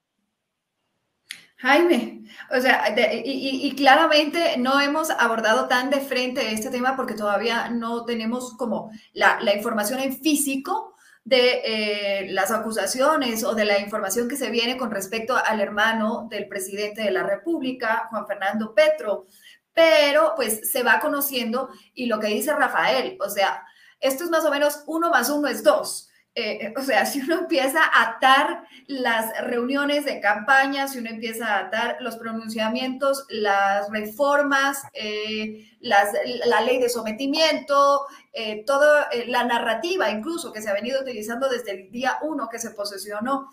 [1.61, 7.69] Jaime, o sea, y, claramente no hemos abordado tan de frente este tema porque todavía
[7.69, 14.27] no tenemos como la, información en físico de eh, las acusaciones o de la información
[14.27, 19.27] que se viene con respecto al hermano del presidente de la República, Juan Fernando Petro,
[19.75, 23.67] pero pues se va conociendo y lo que dice Rafael, o sea,
[24.01, 26.10] esto es más o menos uno más uno es dos.
[26.37, 31.47] Eh, o sea, si uno empieza a atar las reuniones de campaña, si uno empieza
[31.47, 40.11] a atar los pronunciamientos, las reformas, eh, la ley de sometimiento, eh, toda la narrativa
[40.11, 43.49] incluso que se ha venido utilizando desde el día uno que se posesionó,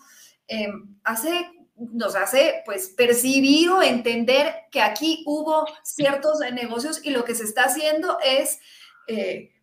[1.04, 7.34] hace nos hace pues percibir o entender que aquí hubo ciertos negocios y lo que
[7.34, 8.58] se está haciendo es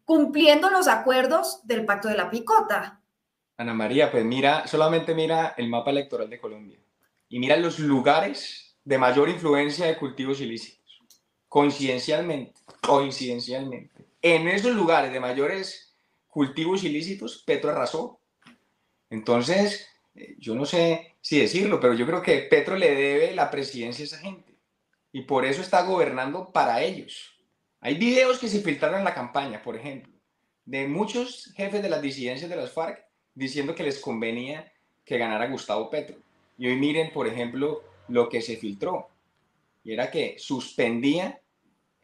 [0.06, 3.01] cumpliendo los acuerdos del pacto de la picota.
[3.58, 6.78] Ana María, pues mira, solamente mira el mapa electoral de Colombia
[7.30, 11.02] y mira los lugares de mayor influencia de cultivos ilícitos.
[11.48, 15.96] Coincidencialmente, coincidencialmente, en esos lugares de mayores
[16.28, 18.20] cultivos ilícitos, Petro arrasó.
[19.10, 23.50] Entonces, eh, yo no sé si decirlo, pero yo creo que Petro le debe la
[23.50, 24.58] presidencia a esa gente
[25.13, 27.38] y por eso está gobernando para ellos.
[27.80, 30.12] Hay videos que se filtraron en la campaña, por ejemplo,
[30.65, 34.71] de muchos jefes de las disidencias de las FARC diciendo que les convenía
[35.04, 36.15] que ganara Gustavo Petro.
[36.58, 39.10] Y hoy miren, por ejemplo, lo que se filtró.
[39.84, 41.39] Y era que suspendía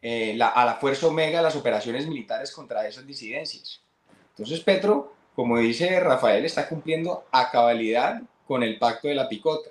[0.00, 3.82] eh, a la Fuerza Omega las operaciones militares contra esas disidencias.
[4.30, 9.70] Entonces Petro, como dice Rafael, está cumpliendo a cabalidad con el pacto de la picota.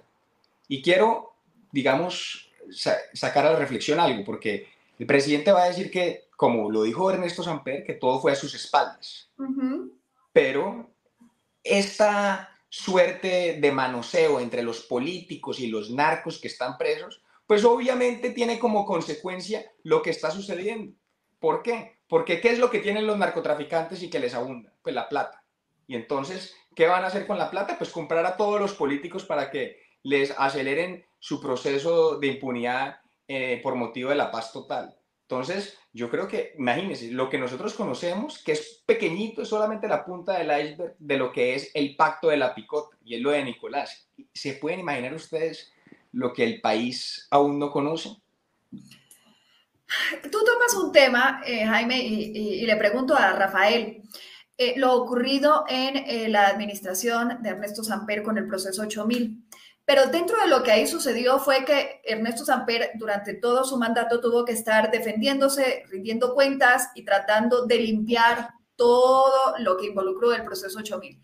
[0.68, 1.34] Y quiero,
[1.72, 2.50] digamos,
[3.14, 7.12] sacar a la reflexión algo, porque el presidente va a decir que, como lo dijo
[7.12, 9.30] Ernesto Samper, que todo fue a sus espaldas.
[10.32, 10.91] Pero
[11.64, 18.30] esta suerte de manoseo entre los políticos y los narcos que están presos, pues obviamente
[18.30, 20.94] tiene como consecuencia lo que está sucediendo.
[21.40, 22.00] ¿Por qué?
[22.08, 24.74] Porque ¿qué es lo que tienen los narcotraficantes y que les abunda?
[24.82, 25.44] Pues la plata.
[25.86, 27.78] Y entonces, ¿qué van a hacer con la plata?
[27.78, 33.60] Pues comprar a todos los políticos para que les aceleren su proceso de impunidad eh,
[33.62, 34.98] por motivo de la paz total.
[35.32, 40.04] Entonces, yo creo que, imagínense, lo que nosotros conocemos, que es pequeñito, es solamente la
[40.04, 43.32] punta del iceberg de lo que es el pacto de la picota, y es lo
[43.32, 44.10] de Nicolás.
[44.34, 45.72] ¿Se pueden imaginar ustedes
[46.12, 48.10] lo que el país aún no conoce?
[50.30, 54.02] Tú tomas un tema, eh, Jaime, y, le pregunto a Rafael,
[54.58, 59.46] eh, lo ocurrido en eh, la administración de Ernesto Samper con el proceso 8000.
[59.92, 64.22] Pero dentro de lo que ahí sucedió fue que Ernesto Samper durante todo su mandato
[64.22, 70.46] tuvo que estar defendiéndose, rindiendo cuentas y tratando de limpiar todo lo que involucró el
[70.46, 71.22] proceso 8000.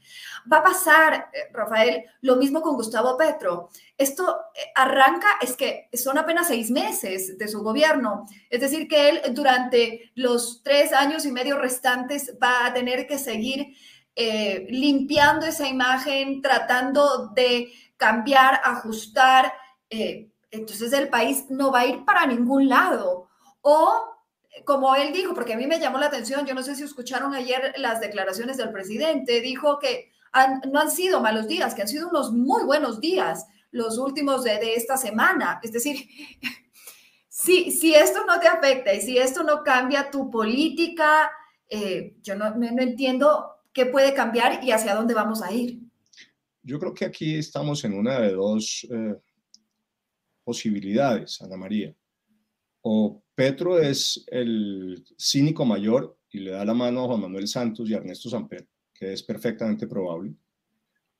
[0.51, 3.69] Va a pasar, eh, Rafael, lo mismo con Gustavo Petro.
[3.97, 8.25] Esto eh, arranca, es que son apenas seis meses de su gobierno.
[8.49, 13.17] Es decir, que él durante los tres años y medio restantes va a tener que
[13.17, 13.77] seguir
[14.19, 19.53] eh, limpiando esa imagen, tratando de cambiar, ajustar,
[19.91, 23.29] eh, entonces el país no va a ir para ningún lado.
[23.61, 24.15] O
[24.65, 27.35] como él dijo, porque a mí me llamó la atención, yo no sé si escucharon
[27.35, 30.11] ayer las declaraciones del presidente, dijo que
[30.71, 34.57] no han sido malos días, que han sido unos muy buenos días los últimos de,
[34.57, 35.59] de esta semana.
[35.61, 36.07] Es decir,
[37.29, 41.29] si, si esto no te afecta y si esto no cambia tu política,
[41.69, 45.79] eh, yo no, no, entiendo qué puede cambiar y hacia dónde vamos a ir.
[46.63, 49.15] Yo creo que aquí estamos en una de dos eh,
[50.43, 51.95] posibilidades, Ana María.
[52.81, 57.87] O Petro es el cínico mayor y le da la mano a Juan Manuel Santos
[57.87, 60.33] y a Ernesto Samper, que es perfectamente probable,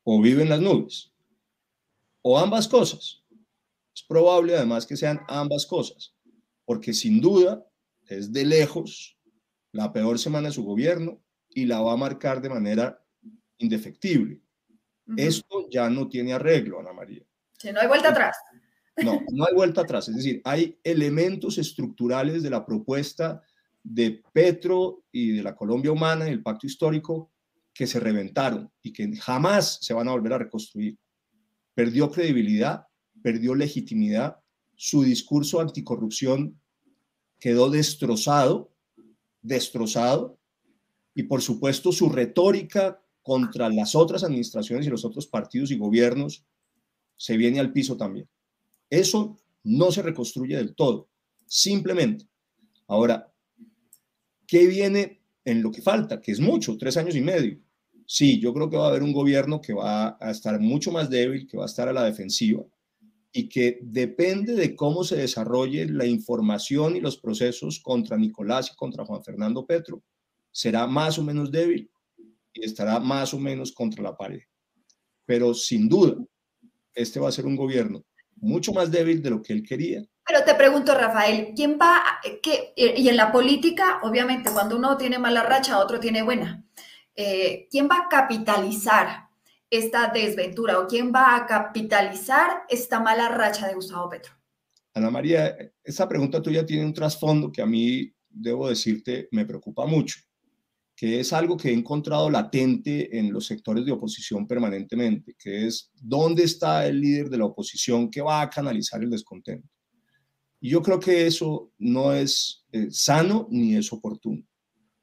[0.04, 1.14] o vive en las nubes,
[2.24, 3.24] o ambas cosas.
[3.94, 6.16] Es probable además que sean ambas cosas,
[6.66, 7.64] porque sin duda
[8.08, 9.16] es de lejos
[9.72, 11.22] la peor semana de su gobierno
[11.58, 13.04] y la va a marcar de manera
[13.58, 14.40] indefectible.
[15.16, 17.24] Esto ya no tiene arreglo, Ana María.
[17.58, 18.38] Que no hay vuelta atrás.
[18.98, 20.08] No, no hay vuelta atrás.
[20.08, 23.42] Es decir, hay elementos estructurales de la propuesta
[23.82, 27.32] de Petro y de la Colombia humana y el pacto histórico
[27.74, 31.00] que se reventaron y que jamás se van a volver a reconstruir.
[31.74, 32.86] Perdió credibilidad,
[33.24, 34.38] perdió legitimidad,
[34.76, 36.62] su discurso anticorrupción
[37.40, 38.76] quedó destrozado,
[39.42, 40.37] destrozado,
[41.18, 46.46] y por supuesto su retórica contra las otras administraciones y los otros partidos y gobiernos
[47.16, 48.30] se viene al piso también.
[48.88, 51.10] Eso no se reconstruye del todo,
[51.48, 52.28] simplemente.
[52.86, 53.34] Ahora,
[54.46, 56.22] ¿qué viene en lo que falta?
[56.22, 57.60] Que es mucho, tres años y medio.
[58.06, 61.10] Sí, yo creo que va a haber un gobierno que va a estar mucho más
[61.10, 62.64] débil, que va a estar a la defensiva
[63.32, 68.76] y que depende de cómo se desarrolle la información y los procesos contra Nicolás y
[68.76, 70.04] contra Juan Fernando Petro,
[70.58, 71.88] será más o menos débil
[72.52, 74.42] y estará más o menos contra la pared.
[75.24, 76.16] Pero sin duda,
[76.96, 78.04] este va a ser un gobierno
[78.38, 80.04] mucho más débil de lo que él quería.
[80.26, 84.98] Pero te pregunto, Rafael, ¿quién va, a, qué, y en la política, obviamente, cuando uno
[84.98, 86.66] tiene mala racha, otro tiene buena,
[87.16, 89.28] eh, ¿quién va a capitalizar
[89.70, 94.34] esta desventura o quién va a capitalizar esta mala racha de Gustavo Petro?
[94.96, 99.86] Ana María, esa pregunta tuya tiene un trasfondo que a mí, debo decirte, me preocupa
[99.86, 100.27] mucho
[100.98, 105.92] que es algo que he encontrado latente en los sectores de oposición permanentemente, que es
[105.94, 109.70] dónde está el líder de la oposición que va a canalizar el descontento.
[110.60, 114.44] Y yo creo que eso no es eh, sano ni es oportuno.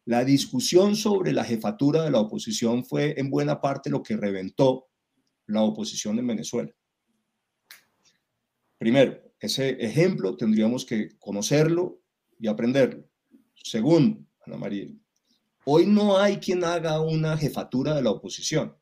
[0.05, 4.89] La discusión sobre la jefatura de la oposición fue en buena parte lo que reventó
[5.47, 6.73] la oposición en Venezuela.
[8.79, 12.01] Primero, ese ejemplo tendríamos que conocerlo
[12.37, 13.09] y aprenderlo.
[13.55, 14.89] Segundo, Ana María,
[15.67, 18.77] Hoy no hay quien haga una jefatura de la oposición.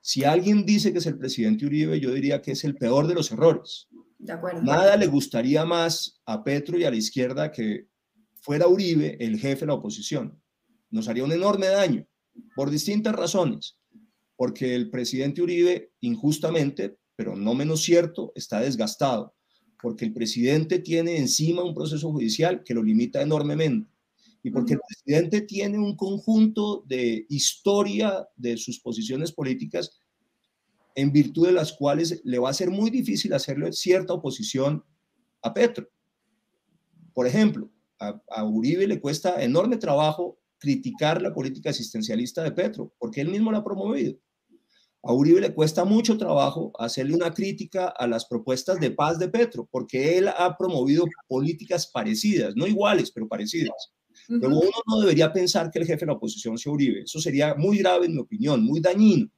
[0.00, 3.14] Si alguien dice que es el presidente Uribe, yo diría que es el peor de
[3.14, 3.88] los errores.
[4.18, 4.62] De acuerdo.
[4.62, 7.88] Nada le gustaría más a Petro y a la izquierda que
[8.36, 10.40] fuera Uribe el jefe de la oposición.
[10.90, 12.06] Nos haría un enorme daño
[12.54, 13.76] por distintas razones.
[14.36, 19.34] Porque el presidente Uribe, injustamente, pero no menos cierto, está desgastado.
[19.80, 23.93] Porque el presidente tiene encima un proceso judicial que lo limita enormemente
[24.44, 29.98] y porque el presidente tiene un conjunto de historia de sus posiciones políticas
[30.94, 34.84] en virtud de las cuales le va a ser muy difícil hacerle cierta oposición
[35.40, 35.88] a Petro.
[37.14, 43.22] Por ejemplo, a, Uribe le cuesta enorme trabajo criticar la política asistencialista de Petro, porque
[43.22, 44.18] él mismo la ha promovido.
[45.02, 49.28] A Uribe le cuesta mucho trabajo hacerle una crítica a las propuestas de paz de
[49.28, 53.94] Petro, porque él ha promovido políticas parecidas, no iguales, pero parecidas.
[54.28, 57.02] Luego uno no debería pensar que el jefe de la oposición sea Uribe.
[57.02, 59.28] Eso sería muy grave, en mi opinión, muy dañino.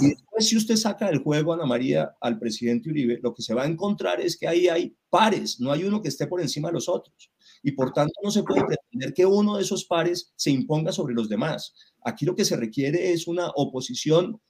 [0.00, 3.52] Y después, si usted saca del juego, Ana María, al presidente Uribe, lo que se
[3.52, 6.68] va a encontrar es que ahí hay pares, no hay uno que esté por encima
[6.68, 7.30] de los otros.
[7.62, 11.14] Y por tanto, no se puede pretender que uno de esos pares se imponga sobre
[11.14, 11.74] los demás.
[12.04, 14.40] Aquí lo que se requiere es una oposición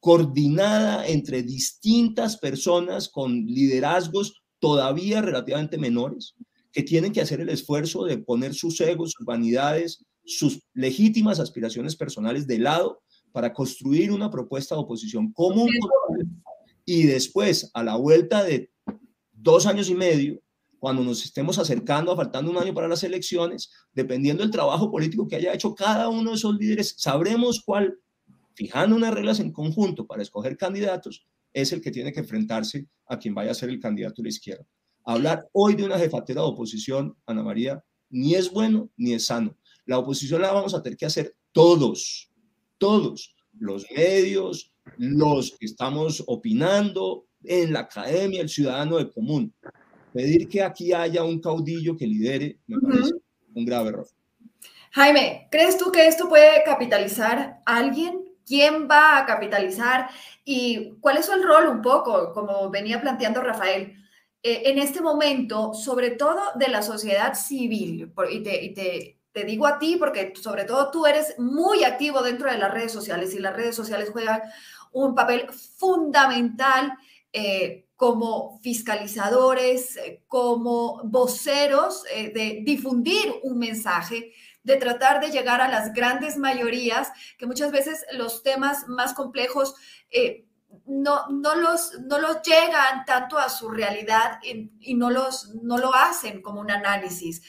[0.00, 6.34] coordinada entre distintas personas con liderazgos todavía relativamente menores,
[6.72, 11.96] que tienen que hacer el esfuerzo de poner sus egos, sus vanidades, sus legítimas aspiraciones
[11.96, 13.02] personales de lado
[13.32, 15.70] para construir una propuesta de oposición común.
[16.84, 18.70] Y después, a la vuelta de
[19.32, 20.40] dos años y medio,
[20.78, 25.36] cuando nos estemos acercando, faltando un año para las elecciones, dependiendo del trabajo político que
[25.36, 27.98] haya hecho cada uno de esos líderes, sabremos cuál,
[28.54, 33.18] fijando unas reglas en conjunto para escoger candidatos, es el que tiene que enfrentarse a
[33.18, 34.66] quien vaya a ser el candidato de la izquierda.
[35.04, 39.56] Hablar hoy de una jefatera de oposición, Ana María, ni es bueno ni es sano.
[39.86, 42.30] La oposición la vamos a tener que hacer todos,
[42.78, 49.52] todos, los medios, los que estamos opinando en la academia, el ciudadano de común.
[50.12, 53.14] pedir que aquí haya un caudillo que lidere me parece
[53.54, 54.08] un grave error.
[54.92, 58.24] Jaime, ¿crees tú que esto puede capitalizar a alguien?
[58.44, 60.08] ¿Quién va a capitalizar?
[60.44, 63.94] ¿Y cuál es el rol un poco, como venía planteando Rafael,
[64.42, 68.12] eh, en este momento, sobre todo de la sociedad civil?
[68.30, 72.58] y, te, te, digo a ti porque sobre todo tú eres muy activo dentro de
[72.58, 74.42] las redes sociales y las redes sociales juegan
[74.92, 76.92] un papel fundamental
[77.32, 84.32] eh, como fiscalizadores, eh, como voceros de difundir un mensaje
[84.62, 89.74] de tratar de llegar a las grandes mayorías, que muchas veces los temas más complejos
[90.86, 95.94] no, no, los, no los llegan tanto a su realidad y, no, los, no lo
[95.94, 97.42] hacen como un análisis.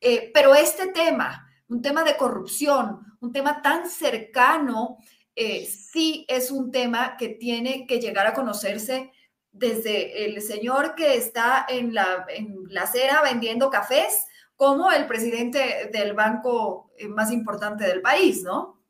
[0.00, 4.98] Eh, pero este tema, un tema de corrupción, un tema tan cercano,
[5.34, 9.12] eh, sí es un tema que tiene que llegar a conocerse
[9.50, 15.90] desde el señor que está en la, en la acera vendiendo cafés como el presidente
[15.92, 18.82] del banco eh, más importante del país, ¿no?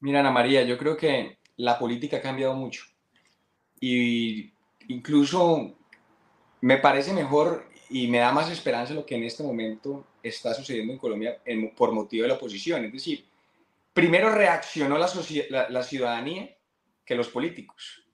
[0.00, 2.84] Mira, Ana María, yo creo que la política ha cambiado mucho.
[3.86, 4.50] Y
[4.88, 5.74] incluso
[6.62, 10.94] me parece mejor y me da más esperanza lo que en este momento está sucediendo
[10.94, 11.38] en Colombia
[11.76, 12.86] por motivo de la oposición.
[12.86, 13.26] Es decir,
[13.92, 16.56] primero reaccionó la, la, ciudadanía
[17.04, 18.06] que los políticos.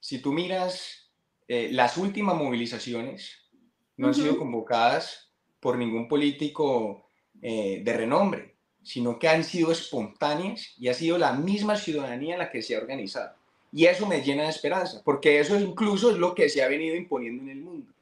[0.00, 1.12] Si tú miras
[1.46, 3.48] eh, las últimas movilizaciones,
[3.96, 5.30] no han sido convocadas
[5.60, 7.08] por ningún político
[7.42, 12.50] eh, de renombre, sino que han sido espontáneas y ha sido la misma ciudadanía la
[12.50, 13.45] que se ha organizado.
[13.76, 16.96] Y eso me llena de esperanza, porque eso incluso es lo que se ha venido
[16.96, 17.92] imponiendo en el mundo.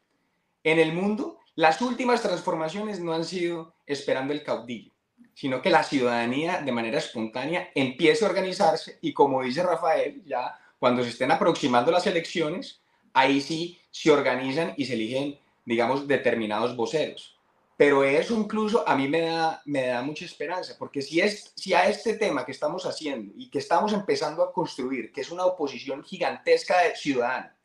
[0.63, 4.93] En el mundo, las últimas transformaciones no han sido esperando el caudillo,
[5.35, 10.57] sino que la ciudadanía de manera espontánea empieza a organizarse y como dice Rafael, ya
[10.79, 12.81] cuando se estén aproximando las elecciones,
[13.13, 17.34] ahí sí se organizan y se eligen, digamos, determinados voceros.
[17.77, 21.75] Pero eso incluso a mí me da, me da mucha esperanza, porque si, es, si
[21.75, 25.45] a este tema que estamos haciendo y que estamos empezando a construir, que es una
[25.45, 27.57] oposición gigantesca de ciudadana,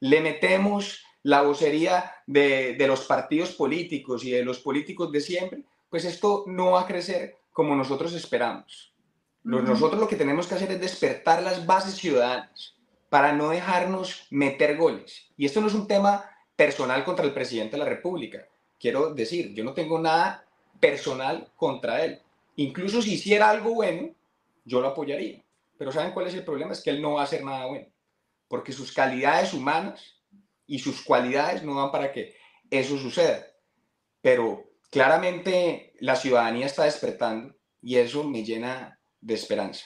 [0.00, 5.64] le metemos la vocería de, de los partidos políticos y de los políticos de siempre,
[5.88, 8.92] pues esto no va a crecer como nosotros esperamos.
[9.42, 12.74] Nosotros lo que tenemos que hacer es despertar las bases ciudadanas
[13.08, 15.30] para no dejarnos meter goles.
[15.36, 18.46] Y esto no es un tema personal contra el presidente de la República
[18.78, 20.44] quiero decir, yo no tengo nada
[20.80, 22.20] personal contra él.
[22.56, 24.14] Incluso si hiciera algo bueno,
[24.64, 25.42] yo lo apoyaría.
[25.78, 26.72] Pero ¿saben cuál es el problema?
[26.72, 27.86] Es que él no va a hacer nada bueno.
[28.48, 30.16] Porque sus calidades humanas
[30.66, 32.36] y sus cualidades no van para que
[32.70, 33.46] eso suceda.
[34.20, 39.84] Pero claramente la ciudadanía está despertando y eso me llena de esperanza.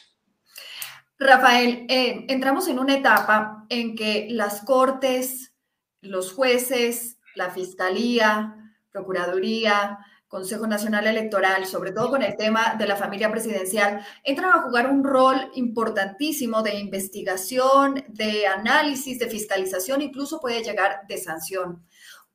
[1.19, 5.55] Rafael, eh, entramos en una etapa en que las cortes,
[6.01, 8.60] los jueces, la fiscalía,
[8.91, 9.99] Procuraduría,
[10.31, 14.89] Consejo Nacional Electoral, sobre todo con el tema de la familia presidencial, entran a jugar
[14.89, 21.85] un rol importantísimo de investigación, de análisis, de fiscalización, incluso puede llegar de sanción.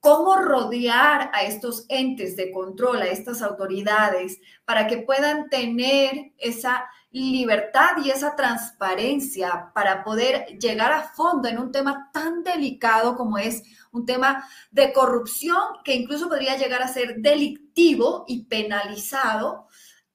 [0.01, 6.89] ¿Cómo rodear a estos entes de control, a estas autoridades, para que puedan tener esa
[7.15, 13.37] libertad y esa transparencia para poder llegar a fondo en un tema tan delicado como
[13.37, 13.63] es
[13.93, 19.67] un tema de corrupción que incluso podría llegar a ser delictivo y penalizado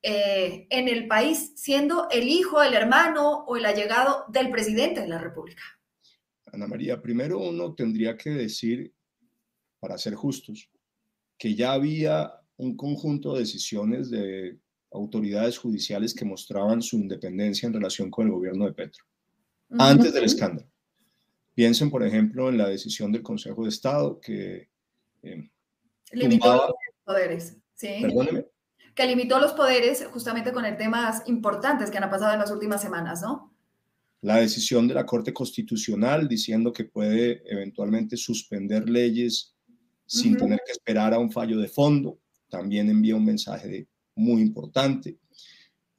[0.02, 5.08] eh, en el país, siendo el hijo, el hermano o el allegado del presidente de
[5.08, 5.62] la República.
[6.52, 8.92] Ana María, primero uno tendría que decir,
[9.78, 10.70] para ser justos,
[11.38, 14.58] que ya había un conjunto de decisiones de
[14.92, 19.04] autoridades judiciales que mostraban su independencia en relación con el gobierno de Petro,
[19.78, 20.68] antes del escándalo.
[21.54, 24.68] Piensen, por ejemplo, en la decisión del Consejo de Estado que...
[25.22, 25.50] Eh,
[26.12, 26.74] limitó los
[27.04, 27.98] poderes, ¿sí?
[28.00, 28.46] Perdóneme.
[28.94, 32.82] Que limitó los poderes justamente con el temas importantes que han pasado en las últimas
[32.82, 33.54] semanas, ¿no?
[34.22, 39.54] La decisión de la Corte Constitucional diciendo que puede eventualmente suspender leyes
[40.04, 42.18] sin tener que esperar a un fallo de fondo,
[42.48, 45.18] también envía un mensaje de muy importante.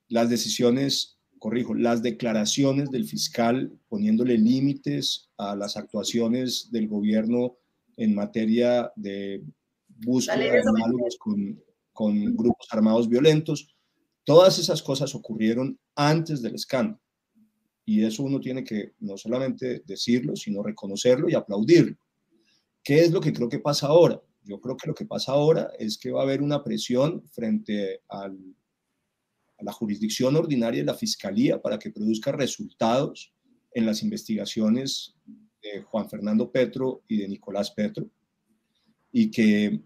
[0.07, 7.57] Las decisiones, corrijo, las declaraciones del fiscal poniéndole límites a las actuaciones del gobierno
[7.97, 9.43] en materia de
[9.87, 11.61] búsqueda de diálogos con,
[11.93, 13.75] con grupos armados violentos,
[14.23, 17.01] todas esas cosas ocurrieron antes del escándalo.
[17.85, 21.97] Y eso uno tiene que no solamente decirlo, sino reconocerlo y aplaudirlo.
[22.83, 24.21] ¿Qué es lo que creo que pasa ahora?
[24.43, 28.01] Yo creo que lo que pasa ahora es que va a haber una presión frente
[28.09, 28.29] a
[29.59, 33.33] la jurisdicción ordinaria de la Fiscalía para que produzca resultados
[33.73, 35.15] en las investigaciones
[35.61, 38.09] de Juan Fernando Petro y de Nicolás Petro.
[39.13, 39.81] y que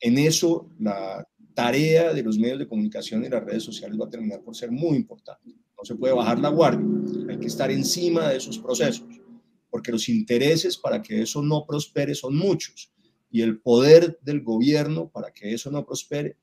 [0.00, 1.24] en eso la
[1.54, 4.72] tarea de los medios de comunicación y las redes sociales va a terminar por ser
[4.72, 5.54] muy importante.
[5.76, 6.84] No se puede bajar la guardia,
[7.28, 9.06] hay que estar encima de esos procesos,
[9.70, 12.92] porque los intereses para que eso no prospere son muchos
[13.30, 16.36] y el poder del gobierno para que eso no prospere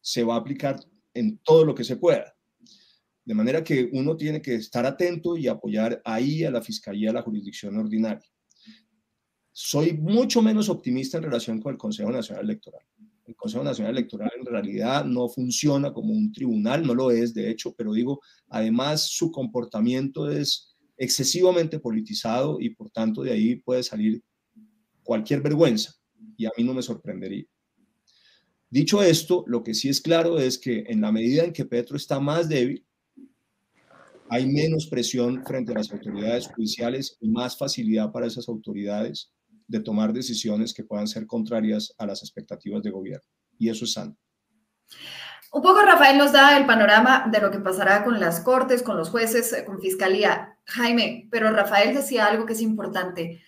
[0.00, 0.78] se va a aplicar
[1.14, 2.34] en todo lo que se pueda.
[3.24, 7.14] De manera que uno tiene que estar atento y apoyar ahí a la Fiscalía, a
[7.14, 8.24] la jurisdicción ordinaria.
[9.52, 12.82] Soy mucho menos optimista en relación con el Consejo Nacional Electoral.
[13.26, 17.50] El Consejo Nacional Electoral en realidad no funciona como un tribunal, no lo es de
[17.50, 23.82] hecho, pero digo, además su comportamiento es excesivamente politizado y por tanto de ahí puede
[23.82, 24.22] salir
[25.02, 25.97] cualquier vergüenza
[26.38, 27.44] y a mí no me sorprendería.
[28.70, 31.96] Dicho esto, lo que sí es claro es que en la medida en que Petro
[31.96, 32.86] está más débil,
[34.30, 39.32] hay menos presión frente a las autoridades judiciales y más facilidad para esas autoridades
[39.66, 43.26] de tomar decisiones que puedan ser contrarias a las expectativas de gobierno.
[43.58, 44.16] Y eso es sano.
[45.50, 48.98] Un poco Rafael nos da el panorama de lo que pasará con las cortes, con
[48.98, 50.58] los jueces, eh, con fiscalía.
[50.66, 53.42] Jaime, pero Rafael decía algo que es importante.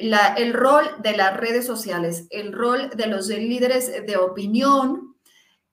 [0.00, 5.16] El rol de las redes sociales, el rol de los líderes de opinión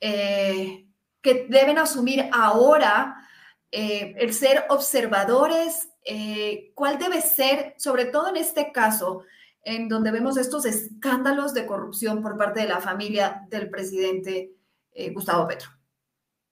[0.02, 0.86] eh,
[1.22, 3.28] que deben asumir ahora
[3.72, 9.24] eh, el ser observadores, eh, cuál debe ser, sobre todo en este caso,
[9.62, 14.52] en donde vemos estos escándalos de corrupción por parte de la familia del presidente
[14.94, 15.70] eh, Gustavo Petro.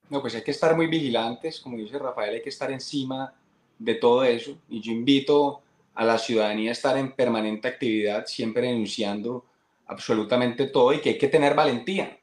[0.09, 3.33] No, pues hay que estar muy vigilantes, como dice Rafael, hay que estar encima
[3.79, 4.57] de todo eso.
[4.67, 5.63] Y yo invito
[5.95, 9.45] a la ciudadanía estar en permanente actividad, siempre denunciando
[9.87, 12.19] absolutamente todo y que hay que tener valentía,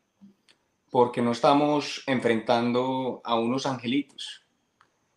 [0.91, 4.43] porque no estamos enfrentando a unos angelitos,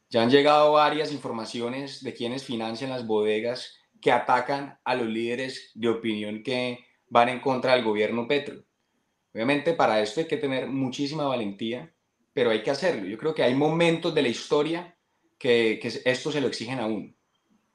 [0.09, 5.71] ya han llegado varias informaciones de quienes financian las bodegas que atacan a los líderes
[5.73, 8.63] de opinión que van en contra del gobierno Petro.
[9.33, 11.91] Obviamente para esto hay que tener muchísima valentía,
[12.33, 13.07] pero hay que hacerlo.
[13.07, 14.95] Yo creo que hay momentos de la historia
[15.37, 17.14] que, que esto se lo exigen a uno.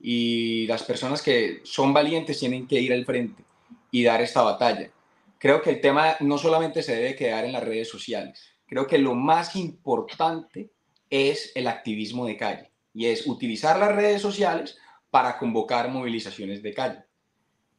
[0.00, 3.44] Y las personas que son valientes tienen que ir al frente
[3.90, 4.90] y dar esta batalla.
[5.38, 8.54] Creo que el tema no solamente se debe quedar en las redes sociales.
[8.66, 10.70] Creo que lo más importante
[11.08, 14.78] es el activismo de calle y es utilizar las redes sociales
[15.10, 17.04] para convocar movilizaciones de calle.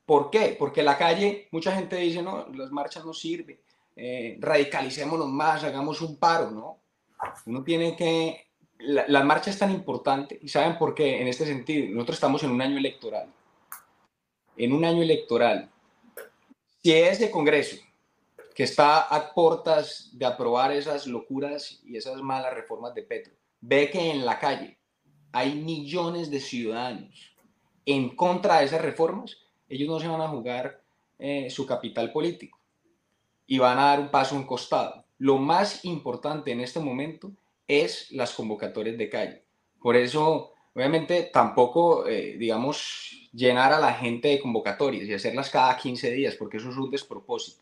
[0.06, 0.56] ¿Por qué?
[0.58, 3.60] Porque la calle, mucha gente dice, no, las marchas no sirven,
[3.96, 6.80] eh, radicalicémonos más, hagamos un paro, ¿no?
[7.46, 8.51] Uno tiene que...
[8.84, 11.22] La, marcha es tan importante y ¿saben por qué?
[11.22, 13.32] En este sentido, nosotros estamos en un año electoral.
[14.58, 15.70] En un año electoral.
[16.82, 17.78] Si ese Congreso
[18.56, 23.90] que está a puertas de aprobar esas locuras y esas malas reformas de Petro, ve
[23.90, 24.78] que en la calle
[25.32, 27.36] hay millones de ciudadanos
[27.86, 29.38] en contra de esas reformas,
[29.70, 30.82] ellos no se van a jugar
[31.18, 32.60] eh, su capital político
[33.48, 35.06] y van a dar un paso en costado.
[35.18, 37.32] Lo más importante en este momento
[37.68, 39.44] es las convocatorias de calle.
[39.82, 45.76] Por eso, obviamente, tampoco, eh, digamos, llenar a la gente de convocatorias y hacerlas cada
[45.78, 47.62] 15 días, porque eso es un despropósito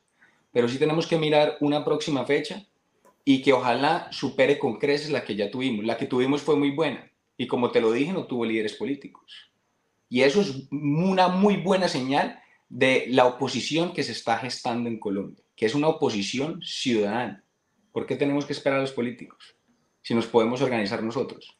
[0.52, 2.66] pero sí tenemos que mirar una próxima fecha
[3.24, 5.86] y que ojalá supere con creces la que ya tuvimos.
[5.86, 9.52] La que tuvimos fue muy buena y como te lo dije, no tuvo líderes políticos.
[10.10, 15.00] Y eso es una muy buena señal de la oposición que se está gestando en
[15.00, 17.44] Colombia, que es una oposición ciudadana.
[17.92, 19.56] ¿Por qué tenemos que esperar a los políticos
[20.02, 21.58] si nos podemos organizar nosotros?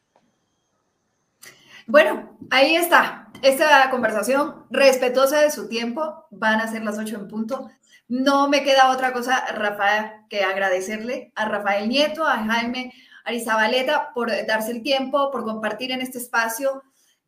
[1.86, 3.30] Bueno, ahí está.
[3.42, 6.26] Esta conversación respetuosa de su tiempo.
[6.30, 7.68] Van a ser las ocho en punto.
[8.08, 12.92] No me queda otra cosa, Rafael, que agradecerle a Rafael Nieto, a Jaime
[13.24, 16.82] Arizabaleta por darse el tiempo, por compartir en este espacio.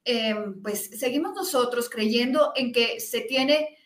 [0.05, 3.79] Em, pues seguimos nosotros creyendo en que se tiene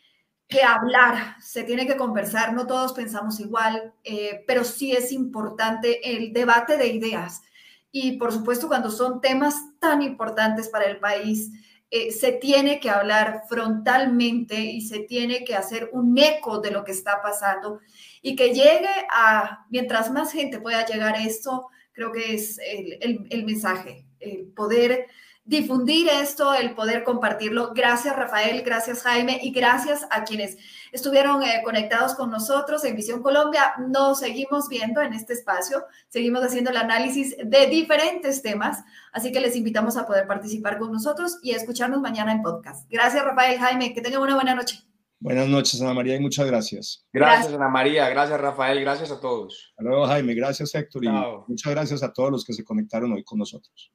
[0.49, 6.17] que hablar, se tiene que conversar, no todos pensamos igual, eh, pero sí es importante
[6.17, 7.43] el debate de ideas.
[7.91, 11.51] Y por supuesto, cuando son temas tan importantes para el país,
[11.91, 16.85] eh, se tiene que hablar frontalmente y se tiene que hacer un eco de lo
[16.85, 17.81] que está pasando
[18.23, 23.27] y que llegue a, mientras más gente pueda llegar a esto, creo que es el,
[23.31, 25.07] el mensaje, el poder
[25.47, 27.73] difundir esto, el poder compartirlo.
[27.73, 30.59] Gracias Rafael, gracias Jaime y gracias a quienes
[30.91, 33.75] estuvieron eh, conectados con nosotros en Visión Colombia.
[33.89, 38.83] Nos seguimos viendo en este espacio, seguimos haciendo el análisis de diferentes temas,
[39.13, 42.91] así que les invitamos a poder participar con nosotros y a escucharnos mañana en podcast.
[42.91, 44.81] Gracias Rafael, Jaime, que tengan una buena noche.
[45.19, 47.07] Buenas noches, Ana María, y muchas gracias.
[47.13, 49.71] Gracias, Ana María, gracias, Rafael, gracias a todos.
[49.71, 51.09] Hasta luego, Jaime, gracias, Héctor, y
[51.47, 53.93] muchas gracias a todos los que se conectaron hoy con nosotros.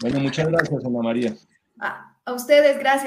[0.00, 1.34] Bueno, muchas gracias, Ana María.
[2.24, 2.86] a ustedes, gracias.